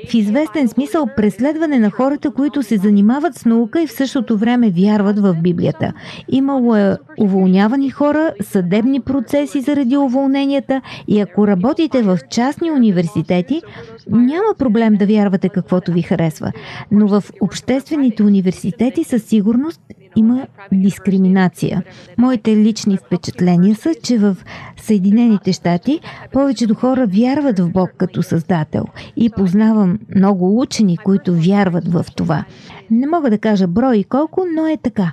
в 0.09 0.15
известен 0.15 0.69
смисъл 0.69 1.07
преследване 1.17 1.79
на 1.79 1.91
хората, 1.91 2.31
които 2.31 2.63
се 2.63 2.77
занимават 2.77 3.35
с 3.35 3.45
наука 3.45 3.83
и 3.83 3.87
в 3.87 3.93
същото 3.93 4.39
време 4.39 4.71
вярват 4.71 5.19
в 5.19 5.35
Библията. 5.43 5.93
Имало 6.29 6.77
е 6.77 6.97
уволнявани 7.19 7.91
хора, 7.91 8.33
съдебни 8.43 9.01
процеси 9.01 9.61
заради 9.61 9.97
уволненията 9.97 10.81
и 11.09 11.21
ако 11.21 11.47
работите 11.47 12.03
в 12.03 12.19
частни 12.31 12.71
университети, 12.71 13.63
няма 14.11 14.55
проблем 14.59 14.95
да 14.95 15.07
вярвате 15.07 15.49
каквото 15.49 15.93
ви 15.93 16.03
харесва. 16.03 16.53
Но 16.91 17.09
в 17.09 17.25
обществените 17.41 18.23
университети 18.23 19.05
със 19.05 19.23
сигурност 19.23 19.81
има 20.17 20.47
дискриминация. 20.73 21.83
Моите 22.19 22.57
лични 22.57 22.97
впечатления 22.97 23.75
са, 23.75 23.95
че 24.03 24.19
в 24.19 24.37
Съединените 24.77 25.53
щати 25.53 26.01
повечето 26.33 26.75
хора 26.75 27.07
вярват 27.07 27.59
в 27.59 27.71
Бог 27.71 27.91
като 27.97 28.23
Създател 28.23 28.85
и 29.17 29.31
познавам 29.81 29.99
много 30.17 30.61
учени, 30.61 30.97
които 30.97 31.35
вярват 31.35 31.89
в 31.89 32.07
това. 32.17 32.45
Не 32.91 33.07
мога 33.07 33.31
да 33.31 33.39
кажа 33.39 33.67
брой 33.67 33.97
и 33.97 34.05
колко, 34.05 34.45
но 34.57 34.67
е 34.67 34.77
така. 34.77 35.13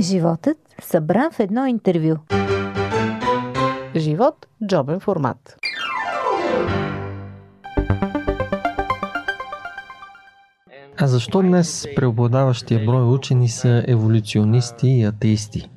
Животът 0.00 0.56
събран 0.82 1.30
в 1.32 1.40
едно 1.40 1.66
интервю. 1.66 2.16
Живот– 3.96 4.46
джобен 4.66 5.00
формат. 5.00 5.56
А 10.96 11.06
защо 11.06 11.42
днес 11.42 11.86
преобладаващия 11.96 12.84
брой 12.86 13.14
учени 13.14 13.48
са 13.48 13.84
еволюционисти 13.88 14.88
и 14.88 15.04
атеисти? 15.04 15.70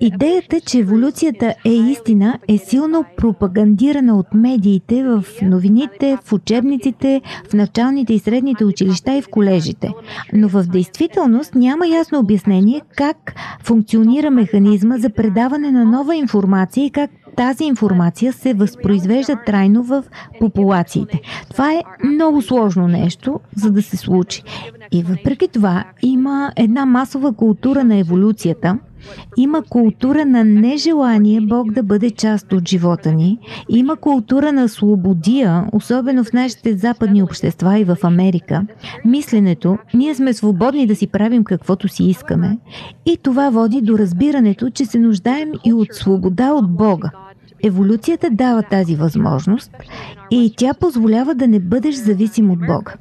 Идеята, 0.00 0.60
че 0.60 0.78
еволюцията 0.78 1.54
е 1.64 1.70
истина, 1.70 2.38
е 2.48 2.58
силно 2.58 3.04
пропагандирана 3.16 4.18
от 4.18 4.26
медиите 4.34 5.04
в 5.04 5.24
новините, 5.42 6.18
в 6.24 6.32
учебниците, 6.32 7.22
в 7.50 7.52
началните 7.52 8.14
и 8.14 8.18
средните 8.18 8.64
училища 8.64 9.16
и 9.16 9.22
в 9.22 9.28
колежите. 9.28 9.92
Но 10.32 10.48
в 10.48 10.62
действителност 10.62 11.54
няма 11.54 11.86
ясно 11.86 12.18
обяснение 12.18 12.80
как 12.96 13.34
функционира 13.62 14.30
механизма 14.30 14.98
за 14.98 15.10
предаване 15.10 15.70
на 15.70 15.84
нова 15.84 16.16
информация 16.16 16.84
и 16.84 16.90
как 16.90 17.10
тази 17.36 17.64
информация 17.64 18.32
се 18.32 18.54
възпроизвежда 18.54 19.36
трайно 19.46 19.82
в 19.82 20.04
популациите. 20.40 21.20
Това 21.50 21.72
е 21.72 21.82
много 22.04 22.42
сложно 22.42 22.88
нещо, 22.88 23.40
за 23.56 23.70
да 23.70 23.82
се 23.82 23.96
случи. 23.96 24.42
И 24.92 25.02
въпреки 25.02 25.48
това 25.48 25.84
има 26.02 26.52
една 26.56 26.86
масова 26.86 27.32
култура 27.32 27.84
на 27.84 27.96
еволюцията, 27.96 28.78
има 29.36 29.62
култура 29.62 30.24
на 30.24 30.44
нежелание 30.44 31.40
Бог 31.40 31.72
да 31.72 31.82
бъде 31.82 32.10
част 32.10 32.52
от 32.52 32.68
живота 32.68 33.12
ни. 33.12 33.38
Има 33.68 33.96
култура 33.96 34.52
на 34.52 34.68
свободия, 34.68 35.64
особено 35.72 36.24
в 36.24 36.32
нашите 36.32 36.76
западни 36.76 37.22
общества 37.22 37.78
и 37.78 37.84
в 37.84 37.96
Америка. 38.02 38.66
Мисленето, 39.04 39.78
ние 39.94 40.14
сме 40.14 40.32
свободни 40.32 40.86
да 40.86 40.96
си 40.96 41.06
правим 41.06 41.44
каквото 41.44 41.88
си 41.88 42.04
искаме. 42.04 42.58
И 43.06 43.16
това 43.22 43.50
води 43.50 43.80
до 43.80 43.98
разбирането, 43.98 44.70
че 44.70 44.84
се 44.84 44.98
нуждаем 44.98 45.52
и 45.64 45.72
от 45.72 45.88
свобода 45.92 46.52
от 46.52 46.70
Бога. 46.70 47.10
Еволюцията 47.62 48.30
дава 48.30 48.62
тази 48.62 48.96
възможност 48.96 49.70
и 50.30 50.54
тя 50.56 50.74
позволява 50.74 51.34
да 51.34 51.48
не 51.48 51.60
бъдеш 51.60 51.94
зависим 51.94 52.50
от 52.50 52.58
Бога. 52.58 52.94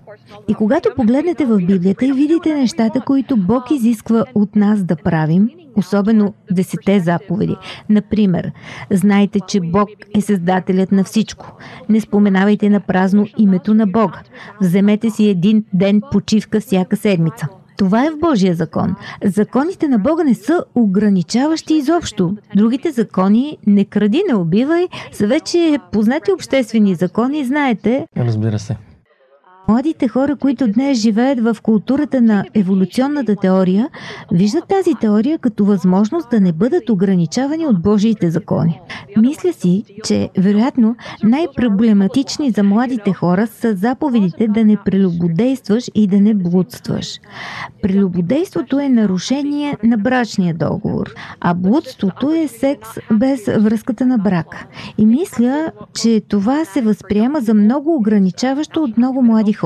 И 0.47 0.53
когато 0.53 0.89
погледнете 0.95 1.45
в 1.45 1.57
Библията 1.57 2.05
и 2.05 2.11
видите 2.11 2.53
нещата, 2.53 3.01
които 3.01 3.37
Бог 3.37 3.71
изисква 3.71 4.25
от 4.35 4.55
нас 4.55 4.83
да 4.83 4.95
правим, 4.95 5.49
особено 5.75 6.33
десете 6.51 6.99
заповеди. 6.99 7.55
Например, 7.89 8.51
знайте, 8.91 9.39
че 9.47 9.59
Бог 9.61 9.89
е 10.17 10.21
създателят 10.21 10.91
на 10.91 11.03
всичко. 11.03 11.57
Не 11.89 12.01
споменавайте 12.01 12.69
на 12.69 12.79
празно 12.79 13.27
името 13.37 13.73
на 13.73 13.87
Бога. 13.87 14.21
Вземете 14.61 15.09
си 15.09 15.29
един 15.29 15.63
ден 15.73 16.01
почивка 16.11 16.59
всяка 16.59 16.97
седмица. 16.97 17.47
Това 17.77 18.05
е 18.05 18.09
в 18.09 18.19
Божия 18.19 18.55
закон. 18.55 18.95
Законите 19.25 19.87
на 19.87 19.99
Бога 19.99 20.23
не 20.23 20.33
са 20.33 20.63
ограничаващи 20.75 21.73
изобщо. 21.73 22.37
Другите 22.55 22.91
закони 22.91 23.57
не 23.67 23.85
кради, 23.85 24.23
не 24.27 24.35
убивай 24.35 24.87
са 25.11 25.27
вече 25.27 25.77
познати 25.91 26.31
обществени 26.31 26.95
закони, 26.95 27.45
знаете. 27.45 28.07
Разбира 28.17 28.59
се. 28.59 28.77
Младите 29.73 30.07
хора, 30.07 30.35
които 30.35 30.67
днес 30.67 30.97
живеят 30.97 31.39
в 31.39 31.57
културата 31.63 32.21
на 32.21 32.45
еволюционната 32.53 33.35
теория, 33.35 33.89
виждат 34.31 34.67
тази 34.67 34.93
теория 35.01 35.39
като 35.39 35.65
възможност 35.65 36.29
да 36.29 36.41
не 36.41 36.51
бъдат 36.51 36.89
ограничавани 36.89 37.67
от 37.67 37.81
Божиите 37.81 38.29
закони. 38.31 38.79
Мисля 39.17 39.53
си, 39.53 39.83
че 40.03 40.29
вероятно 40.37 40.95
най-проблематични 41.23 42.51
за 42.51 42.63
младите 42.63 43.13
хора 43.13 43.47
са 43.47 43.75
заповедите 43.75 44.47
да 44.47 44.65
не 44.65 44.77
прелюбодействаш 44.85 45.89
и 45.95 46.07
да 46.07 46.21
не 46.21 46.33
блудстваш. 46.33 47.19
Прелюбодейството 47.81 48.79
е 48.79 48.89
нарушение 48.89 49.77
на 49.83 49.97
брачния 49.97 50.53
договор, 50.53 51.13
а 51.39 51.53
блудството 51.53 52.31
е 52.31 52.47
секс 52.47 52.89
без 53.11 53.45
връзката 53.45 54.05
на 54.05 54.17
брак. 54.17 54.67
И 54.97 55.05
мисля, 55.05 55.71
че 55.93 56.21
това 56.27 56.65
се 56.65 56.81
възприема 56.81 57.41
за 57.41 57.53
много 57.53 57.95
ограничаващо 57.95 58.83
от 58.83 58.97
много 58.97 59.21
млади 59.21 59.53
хора. 59.53 59.62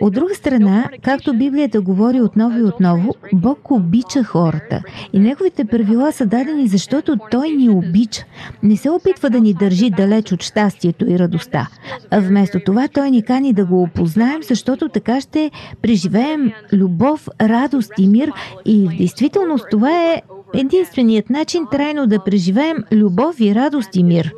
От 0.00 0.12
друга 0.12 0.34
страна, 0.34 0.90
както 1.02 1.34
Библията 1.34 1.80
говори 1.80 2.20
отново 2.20 2.58
и 2.58 2.62
отново, 2.62 3.14
Бог 3.32 3.70
обича 3.70 4.22
хората 4.22 4.82
и 5.12 5.18
неговите 5.18 5.64
правила 5.64 6.12
са 6.12 6.26
дадени, 6.26 6.68
защото 6.68 7.16
Той 7.30 7.50
ни 7.50 7.70
обича. 7.70 8.24
Не 8.62 8.76
се 8.76 8.90
опитва 8.90 9.30
да 9.30 9.40
ни 9.40 9.54
държи 9.54 9.90
далеч 9.90 10.32
от 10.32 10.42
щастието 10.42 11.10
и 11.10 11.18
радостта. 11.18 11.68
А 12.10 12.20
вместо 12.20 12.60
това 12.60 12.88
Той 12.88 13.10
ни 13.10 13.22
кани 13.22 13.52
да 13.52 13.64
го 13.64 13.82
опознаем, 13.82 14.42
защото 14.42 14.88
така 14.88 15.20
ще 15.20 15.50
преживеем 15.82 16.52
любов, 16.72 17.28
радост 17.40 17.92
и 17.98 18.08
мир 18.08 18.32
и 18.64 18.88
в 18.88 18.96
действителност 18.96 19.66
това 19.70 20.12
е 20.12 20.22
единственият 20.54 21.30
начин 21.30 21.66
трайно 21.70 22.06
да 22.06 22.24
преживеем 22.24 22.76
любов 22.92 23.40
и 23.40 23.54
радост 23.54 23.96
и 23.96 24.04
мир. 24.04 24.32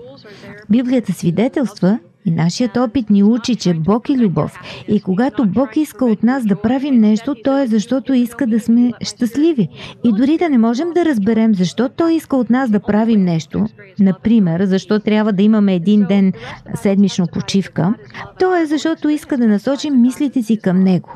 Библията 0.71 1.13
свидетелства, 1.13 1.99
нашият 2.31 2.77
опит 2.77 3.11
ни 3.11 3.23
учи, 3.23 3.55
че 3.55 3.75
Бог 3.75 4.09
е 4.09 4.13
любов. 4.13 4.59
И 4.89 5.01
когато 5.01 5.47
Бог 5.47 5.77
иска 5.77 6.05
от 6.05 6.23
нас 6.23 6.47
да 6.47 6.61
правим 6.61 6.95
нещо, 6.95 7.35
то 7.45 7.59
е 7.59 7.67
защото 7.67 8.13
иска 8.15 8.47
да 8.47 8.61
сме 8.61 8.93
щастливи. 9.01 9.69
И 10.05 10.13
дори 10.13 10.39
да 10.39 10.49
не 10.49 10.59
можем 10.59 10.89
да 10.95 11.05
разберем 11.05 11.55
защо 11.55 11.89
Той 11.89 12.15
иска 12.15 12.37
от 12.37 12.51
нас 12.51 12.71
да 12.71 12.81
правим 12.81 13.25
нещо, 13.25 13.67
например, 14.01 14.65
защо 14.65 14.99
трябва 14.99 15.33
да 15.33 15.43
имаме 15.43 15.75
един 15.75 16.05
ден 16.09 16.33
седмично 16.75 17.27
почивка, 17.33 17.95
то 18.39 18.57
е 18.57 18.67
защото 18.67 19.09
иска 19.09 19.37
да 19.39 19.47
насочим 19.47 20.01
мислите 20.01 20.43
си 20.43 20.57
към 20.57 20.81
Него. 20.81 21.11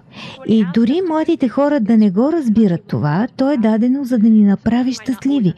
И 0.47 0.67
дори 0.75 1.01
младите 1.09 1.49
хора 1.49 1.81
да 1.81 1.97
не 1.97 2.11
го 2.11 2.33
разбират 2.33 2.81
това, 2.87 3.29
то 3.37 3.53
е 3.53 3.57
дадено 3.57 4.05
за 4.05 4.19
да 4.19 4.29
ни 4.29 4.45
направи 4.45 4.93
щастливи. 4.93 5.55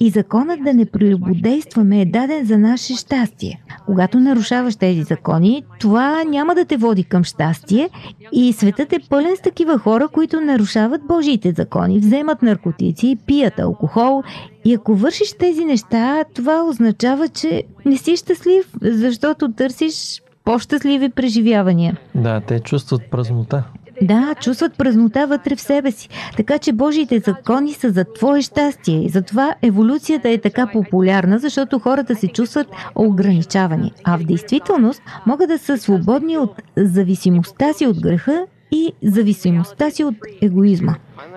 И 0.00 0.10
законът 0.10 0.64
да 0.64 0.74
не 0.74 0.86
прелюбодействаме 0.86 2.00
е 2.00 2.06
даден 2.06 2.46
за 2.46 2.58
наше 2.58 2.96
щастие. 2.96 3.63
Когато 3.86 4.20
нарушаваш 4.20 4.76
тези 4.76 5.02
закони, 5.02 5.64
това 5.80 6.24
няма 6.24 6.54
да 6.54 6.64
те 6.64 6.76
води 6.76 7.04
към 7.04 7.24
щастие 7.24 7.90
и 8.32 8.52
светът 8.52 8.92
е 8.92 8.98
пълен 9.10 9.36
с 9.36 9.40
такива 9.40 9.78
хора, 9.78 10.08
които 10.08 10.40
нарушават 10.40 11.06
Божиите 11.06 11.52
закони, 11.52 11.98
вземат 11.98 12.42
наркотици, 12.42 13.18
пият 13.26 13.58
алкохол 13.58 14.22
и 14.64 14.74
ако 14.74 14.94
вършиш 14.94 15.32
тези 15.32 15.64
неща, 15.64 16.24
това 16.34 16.64
означава, 16.64 17.28
че 17.28 17.62
не 17.84 17.96
си 17.96 18.16
щастлив, 18.16 18.72
защото 18.82 19.52
търсиш 19.52 20.22
по-щастливи 20.44 21.08
преживявания. 21.08 21.96
Да, 22.14 22.40
те 22.40 22.60
чувстват 22.60 23.02
празнота. 23.10 23.64
Да, 24.02 24.34
чувстват 24.40 24.78
празнота 24.78 25.26
вътре 25.26 25.56
в 25.56 25.60
себе 25.60 25.90
си. 25.90 26.08
Така 26.36 26.58
че 26.58 26.72
Божиите 26.72 27.18
закони 27.18 27.72
са 27.72 27.90
за 27.90 28.04
твое 28.04 28.42
щастие. 28.42 29.04
И 29.04 29.08
затова 29.08 29.54
еволюцията 29.62 30.28
е 30.28 30.38
така 30.38 30.66
популярна, 30.72 31.38
защото 31.38 31.78
хората 31.78 32.14
се 32.14 32.28
чувстват 32.28 32.66
ограничавани. 32.94 33.92
А 34.04 34.18
в 34.18 34.22
действителност 34.22 35.02
могат 35.26 35.48
да 35.48 35.58
са 35.58 35.78
свободни 35.78 36.38
от 36.38 36.62
зависимостта 36.76 37.72
си 37.72 37.86
от 37.86 38.00
греха 38.00 38.46
и 38.70 38.92
зависимостта 39.02 39.90
си 39.90 40.04
от 40.04 40.14
егоизма. 40.42 40.94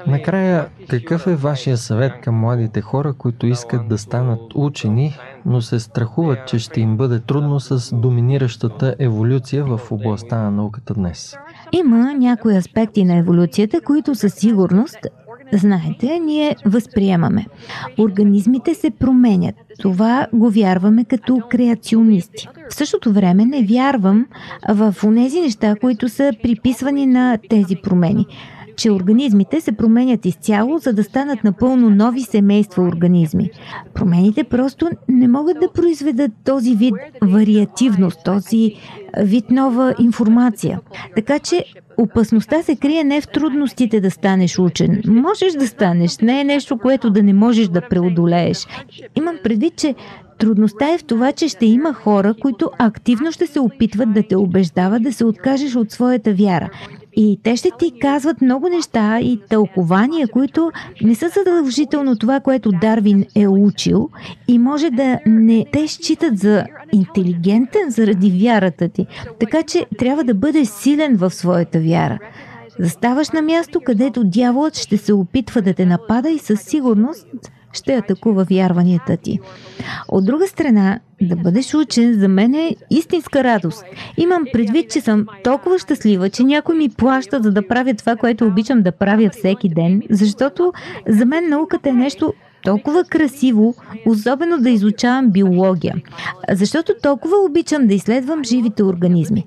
Накрая, 0.08 0.68
какъв 0.90 1.28
е 1.28 1.36
вашия 1.36 1.78
съвет 1.78 2.14
към 2.24 2.36
младите 2.36 2.82
хора, 2.82 3.14
които 3.14 3.48
искат 3.48 3.88
да 3.88 3.98
станат 3.98 4.42
учени, 4.56 5.18
но 5.46 5.62
се 5.62 5.80
страхуват, 5.80 6.48
че 6.48 6.60
ще 6.60 6.82
им 6.82 6.98
бъде 6.98 7.20
трудно 7.20 7.60
с 7.60 7.96
доминиращата 7.96 8.96
еволюция 9.00 9.66
в 9.66 9.82
областта 9.92 10.38
на 10.38 10.52
науката 10.52 10.94
днес? 10.94 11.38
Има 11.72 12.14
някои 12.14 12.58
аспекти 12.58 13.04
на 13.04 13.18
еволюцията, 13.18 13.82
които 13.82 14.16
със 14.16 14.34
сигурност 14.34 14.98
Знаете, 15.54 16.20
ние 16.20 16.56
възприемаме. 16.66 17.46
Организмите 18.00 18.74
се 18.74 18.92
променят. 18.92 19.56
Това 19.80 20.28
го 20.34 20.50
вярваме 20.50 21.06
като 21.06 21.42
креационисти. 21.50 22.48
В 22.70 22.76
същото 22.76 23.14
време 23.14 23.46
не 23.46 23.64
вярвам 23.64 24.26
в 24.70 24.96
тези 25.16 25.42
неща, 25.42 25.76
които 25.82 26.10
са 26.10 26.32
приписвани 26.44 27.06
на 27.06 27.38
тези 27.50 27.76
промени 27.84 28.26
че 28.78 28.92
организмите 28.92 29.62
се 29.62 29.72
променят 29.72 30.26
изцяло, 30.26 30.78
за 30.78 30.94
да 30.94 31.04
станат 31.04 31.44
напълно 31.44 31.90
нови 31.90 32.22
семейства 32.22 32.84
организми. 32.84 33.50
Промените 33.94 34.44
просто 34.44 34.90
не 35.10 35.28
могат 35.28 35.60
да 35.60 35.72
произведат 35.72 36.32
този 36.46 36.76
вид 36.76 36.96
вариативност, 37.24 38.24
този 38.26 38.74
вид 39.18 39.52
нова 39.52 39.96
информация. 40.00 40.80
Така 41.16 41.40
че 41.40 41.66
опасността 41.98 42.64
се 42.64 42.76
крие 42.76 43.04
не 43.04 43.22
в 43.22 43.28
трудностите 43.28 44.02
да 44.02 44.12
станеш 44.12 44.60
учен. 44.60 45.02
Можеш 45.08 45.54
да 45.54 45.68
станеш, 45.68 46.18
не 46.18 46.42
е 46.42 46.44
нещо, 46.44 46.78
което 46.78 47.10
да 47.10 47.24
не 47.24 47.34
можеш 47.34 47.68
да 47.68 47.82
преодолееш. 47.82 48.68
Имам 49.16 49.36
предвид, 49.44 49.76
че 49.76 49.96
Трудността 50.38 50.94
е 50.94 50.98
в 50.98 51.04
това, 51.04 51.32
че 51.32 51.48
ще 51.48 51.66
има 51.66 51.94
хора, 51.94 52.34
които 52.42 52.72
активно 52.80 53.32
ще 53.32 53.48
се 53.48 53.60
опитват 53.60 54.14
да 54.14 54.24
те 54.24 54.36
убеждават 54.36 55.04
да 55.04 55.14
се 55.14 55.26
откажеш 55.26 55.76
от 55.76 55.92
своята 55.92 56.34
вяра. 56.34 56.70
И 57.20 57.40
те 57.44 57.56
ще 57.56 57.70
ти 57.80 57.94
казват 58.02 58.42
много 58.42 58.70
неща 58.70 59.20
и 59.20 59.40
тълкования, 59.50 60.28
които 60.28 60.72
не 61.02 61.16
са 61.16 61.30
задължително 61.30 62.16
това, 62.16 62.40
което 62.40 62.72
Дарвин 62.72 63.26
е 63.36 63.48
учил 63.48 64.10
и 64.48 64.60
може 64.60 64.90
да 64.90 65.20
не 65.26 65.66
те 65.72 65.88
считат 65.88 66.38
за 66.38 66.66
интелигентен 66.94 67.90
заради 67.90 68.44
вярата 68.44 68.90
ти. 68.90 69.08
Така 69.40 69.64
че 69.64 69.86
трябва 69.98 70.24
да 70.24 70.34
бъдеш 70.34 70.68
силен 70.68 71.16
в 71.16 71.32
своята 71.32 71.80
вяра. 71.80 72.20
Заставаш 72.80 73.30
на 73.30 73.42
място, 73.42 73.82
където 73.86 74.24
дяволът 74.24 74.78
ще 74.78 74.98
се 74.98 75.14
опитва 75.14 75.62
да 75.62 75.74
те 75.74 75.86
напада 75.86 76.30
и 76.30 76.40
със 76.40 76.62
сигурност 76.62 77.28
ще 77.78 77.94
атакува 77.94 78.44
вярванията 78.44 79.18
ти. 79.18 79.40
От 80.08 80.26
друга 80.26 80.48
страна, 80.48 81.00
да 81.22 81.36
бъдеш 81.36 81.74
учен 81.74 82.14
за 82.14 82.28
мен 82.28 82.54
е 82.54 82.76
истинска 82.90 83.44
радост. 83.44 83.84
Имам 84.18 84.44
предвид, 84.54 84.92
че 84.92 85.02
съм 85.02 85.26
толкова 85.44 85.80
щастлива, 85.80 86.30
че 86.30 86.44
някой 86.44 86.76
ми 86.76 86.90
плаща 86.90 87.40
за 87.44 87.52
да 87.52 87.68
правя 87.68 87.94
това, 87.94 88.16
което 88.16 88.46
обичам 88.46 88.82
да 88.82 88.92
правя 88.92 89.30
всеки 89.30 89.70
ден, 89.70 90.02
защото 90.10 90.74
за 91.08 91.26
мен 91.26 91.50
науката 91.50 91.90
е 91.90 91.94
нещо 91.94 92.34
толкова 92.64 93.04
красиво, 93.04 93.76
особено 94.06 94.58
да 94.58 94.70
изучавам 94.70 95.32
биология. 95.32 95.96
Защото 96.52 96.94
толкова 97.04 97.38
обичам 97.38 97.88
да 97.88 97.94
изследвам 97.94 98.44
живите 98.44 98.84
организми. 98.84 99.46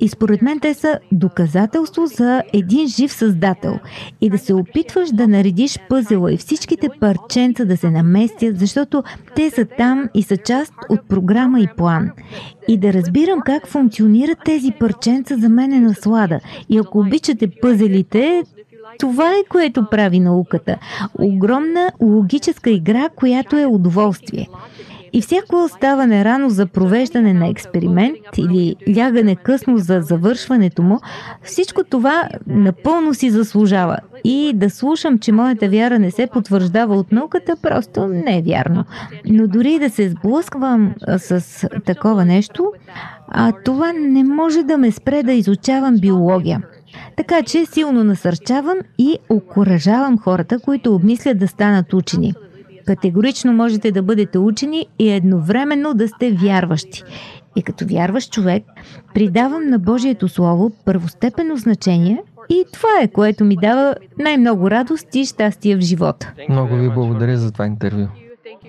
И 0.00 0.08
според 0.08 0.42
мен 0.42 0.60
те 0.60 0.74
са 0.74 0.98
доказателство 1.12 2.06
за 2.06 2.42
един 2.52 2.88
жив 2.88 3.12
създател. 3.12 3.78
И 4.20 4.30
да 4.30 4.38
се 4.38 4.54
опитваш 4.54 5.10
да 5.10 5.28
наредиш 5.28 5.78
пъзела 5.88 6.32
и 6.32 6.36
всичките 6.36 6.88
парченца 7.00 7.64
да 7.64 7.76
се 7.76 7.90
наместят, 7.90 8.58
защото 8.58 9.02
те 9.36 9.50
са 9.50 9.64
там 9.64 10.08
и 10.14 10.22
са 10.22 10.36
част 10.36 10.72
от 10.88 11.08
програма 11.08 11.60
и 11.60 11.68
план. 11.76 12.10
И 12.68 12.78
да 12.78 12.92
разбирам 12.92 13.40
как 13.40 13.66
функционират 13.66 14.38
тези 14.44 14.70
парченца 14.80 15.36
за 15.36 15.48
мен 15.48 15.72
е 15.72 15.80
наслада. 15.80 16.40
И 16.68 16.78
ако 16.78 16.98
обичате 16.98 17.50
пъзелите, 17.62 18.42
това 18.98 19.30
е 19.30 19.44
което 19.48 19.86
прави 19.90 20.20
науката. 20.20 20.76
Огромна 21.18 21.92
логическа 22.00 22.70
игра, 22.70 23.08
която 23.16 23.56
е 23.56 23.66
удоволствие. 23.66 24.48
И 25.12 25.20
всяко 25.20 25.64
оставане 25.64 26.24
рано 26.24 26.50
за 26.50 26.66
провеждане 26.66 27.32
на 27.34 27.48
експеримент 27.48 28.18
или 28.36 28.76
лягане 28.96 29.36
късно 29.36 29.78
за 29.78 30.00
завършването 30.00 30.82
му, 30.82 31.00
всичко 31.42 31.84
това 31.84 32.28
напълно 32.46 33.14
си 33.14 33.30
заслужава. 33.30 33.96
И 34.24 34.52
да 34.54 34.70
слушам, 34.70 35.18
че 35.18 35.32
моята 35.32 35.68
вяра 35.68 35.98
не 35.98 36.10
се 36.10 36.26
потвърждава 36.26 36.94
от 36.94 37.12
науката, 37.12 37.56
просто 37.62 38.06
не 38.06 38.38
е 38.38 38.42
вярно. 38.42 38.84
Но 39.26 39.46
дори 39.46 39.78
да 39.78 39.90
се 39.90 40.08
сблъсквам 40.08 40.94
с 41.18 41.68
такова 41.84 42.24
нещо, 42.24 42.72
а 43.28 43.52
това 43.64 43.92
не 43.92 44.24
може 44.24 44.62
да 44.62 44.78
ме 44.78 44.90
спре 44.90 45.22
да 45.22 45.32
изучавам 45.32 45.96
биология. 45.96 46.62
Така 47.16 47.42
че 47.42 47.66
силно 47.66 48.04
насърчавам 48.04 48.78
и 48.98 49.18
окоръжавам 49.28 50.18
хората, 50.18 50.58
които 50.58 50.94
обмислят 50.94 51.38
да 51.38 51.48
станат 51.48 51.92
учени. 51.92 52.34
Категорично 52.86 53.52
можете 53.52 53.92
да 53.92 54.02
бъдете 54.02 54.38
учени 54.38 54.86
и 54.98 55.10
едновременно 55.10 55.94
да 55.94 56.08
сте 56.08 56.32
вярващи. 56.32 57.02
И 57.56 57.62
като 57.62 57.86
вярващ 57.86 58.32
човек, 58.32 58.64
придавам 59.14 59.70
на 59.70 59.78
Божието 59.78 60.28
Слово 60.28 60.72
първостепенно 60.84 61.56
значение 61.56 62.22
и 62.50 62.64
това 62.72 62.88
е, 63.02 63.08
което 63.08 63.44
ми 63.44 63.56
дава 63.56 63.94
най-много 64.18 64.70
радост 64.70 65.14
и 65.14 65.24
щастие 65.24 65.76
в 65.76 65.80
живота. 65.80 66.32
Много 66.48 66.74
ви 66.74 66.88
благодаря 66.88 67.36
за 67.36 67.52
това 67.52 67.66
интервю. 67.66 68.06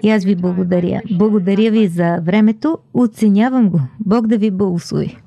И 0.03 0.09
аз 0.09 0.23
ви 0.23 0.35
благодаря. 0.35 1.01
Благодаря 1.11 1.71
ви 1.71 1.87
за 1.87 2.19
времето. 2.21 2.77
Оценявам 2.93 3.69
го. 3.69 3.81
Бог 3.99 4.27
да 4.27 4.37
ви 4.37 4.51
благослови. 4.51 5.17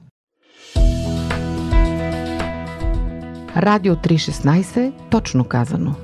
Радио 3.56 3.94
316, 3.94 4.92
точно 5.10 5.44
казано. 5.44 5.94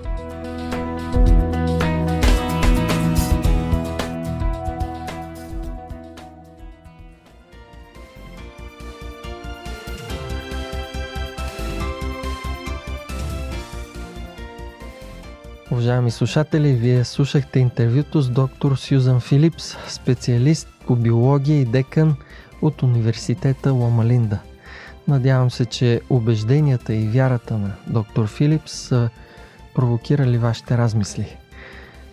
Уважаеми 15.82 16.10
слушатели, 16.10 16.72
вие 16.72 17.04
слушахте 17.04 17.58
интервюто 17.58 18.20
с 18.20 18.28
доктор 18.28 18.76
Сюзан 18.76 19.20
Филипс, 19.20 19.76
специалист 19.88 20.68
по 20.86 20.96
биология 20.96 21.60
и 21.60 21.64
декан 21.64 22.16
от 22.62 22.82
университета 22.82 23.72
Лома 23.72 24.04
Линда. 24.04 24.38
Надявам 25.08 25.50
се, 25.50 25.66
че 25.66 26.00
убежденията 26.10 26.94
и 26.94 27.08
вярата 27.08 27.58
на 27.58 27.72
доктор 27.86 28.26
Филипс 28.26 28.72
са 28.72 29.10
провокирали 29.74 30.38
вашите 30.38 30.78
размисли. 30.78 31.36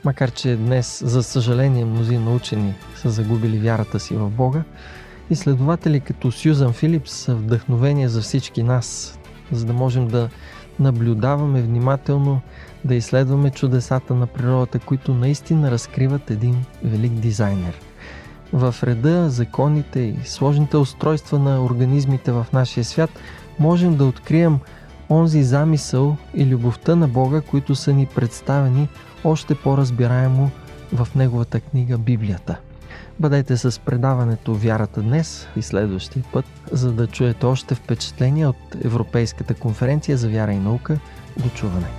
Макар, 0.04 0.32
че 0.32 0.56
днес, 0.56 1.02
за 1.06 1.24
съжаление, 1.24 1.86
мнозина 1.86 2.36
учени 2.36 2.74
са 2.96 3.10
загубили 3.10 3.60
вярата 3.60 4.00
си 4.00 4.16
в 4.16 4.30
Бога, 4.30 4.64
изследователи 5.30 6.00
като 6.00 6.32
Сюзан 6.32 6.74
Филипс 6.74 7.12
са 7.12 7.36
вдъхновение 7.36 8.10
за 8.10 8.22
всички 8.22 8.64
нас, 8.64 9.20
за 9.52 9.66
да 9.66 9.74
можем 9.74 10.08
да 10.08 10.30
наблюдаваме 10.80 11.62
внимателно 11.62 12.42
да 12.86 12.96
изследваме 12.96 13.50
чудесата 13.50 14.16
на 14.16 14.28
природата, 14.28 14.80
които 14.80 15.14
наистина 15.14 15.72
разкриват 15.72 16.32
един 16.32 16.66
велик 16.84 17.12
дизайнер. 17.12 17.80
В 18.54 18.76
реда, 18.84 19.30
законите 19.30 20.00
и 20.00 20.16
сложните 20.26 20.78
устройства 20.78 21.40
на 21.40 21.64
организмите 21.64 22.32
в 22.32 22.46
нашия 22.54 22.84
свят 22.84 23.10
можем 23.60 23.98
да 23.98 24.06
открием 24.06 24.60
онзи 25.10 25.44
замисъл 25.44 26.18
и 26.34 26.46
любовта 26.46 26.96
на 26.96 27.08
Бога, 27.08 27.42
които 27.42 27.76
са 27.76 27.94
ни 27.94 28.06
представени 28.06 28.88
още 29.24 29.56
по-разбираемо 29.56 30.52
в 30.94 31.08
Неговата 31.16 31.60
книга 31.60 31.98
Библията. 31.98 32.58
Бъдете 33.20 33.58
с 33.58 33.80
предаването 33.80 34.54
Вярата 34.54 35.02
днес 35.02 35.48
и 35.56 35.62
следващия 35.62 36.24
път, 36.34 36.46
за 36.72 36.92
да 36.92 37.08
чуете 37.08 37.46
още 37.46 37.76
впечатления 37.76 38.50
от 38.50 38.76
Европейската 38.84 39.54
конференция 39.54 40.18
за 40.18 40.30
вяра 40.30 40.54
и 40.54 40.60
наука. 40.60 41.00
До 41.38 41.50
чуване! 41.50 41.99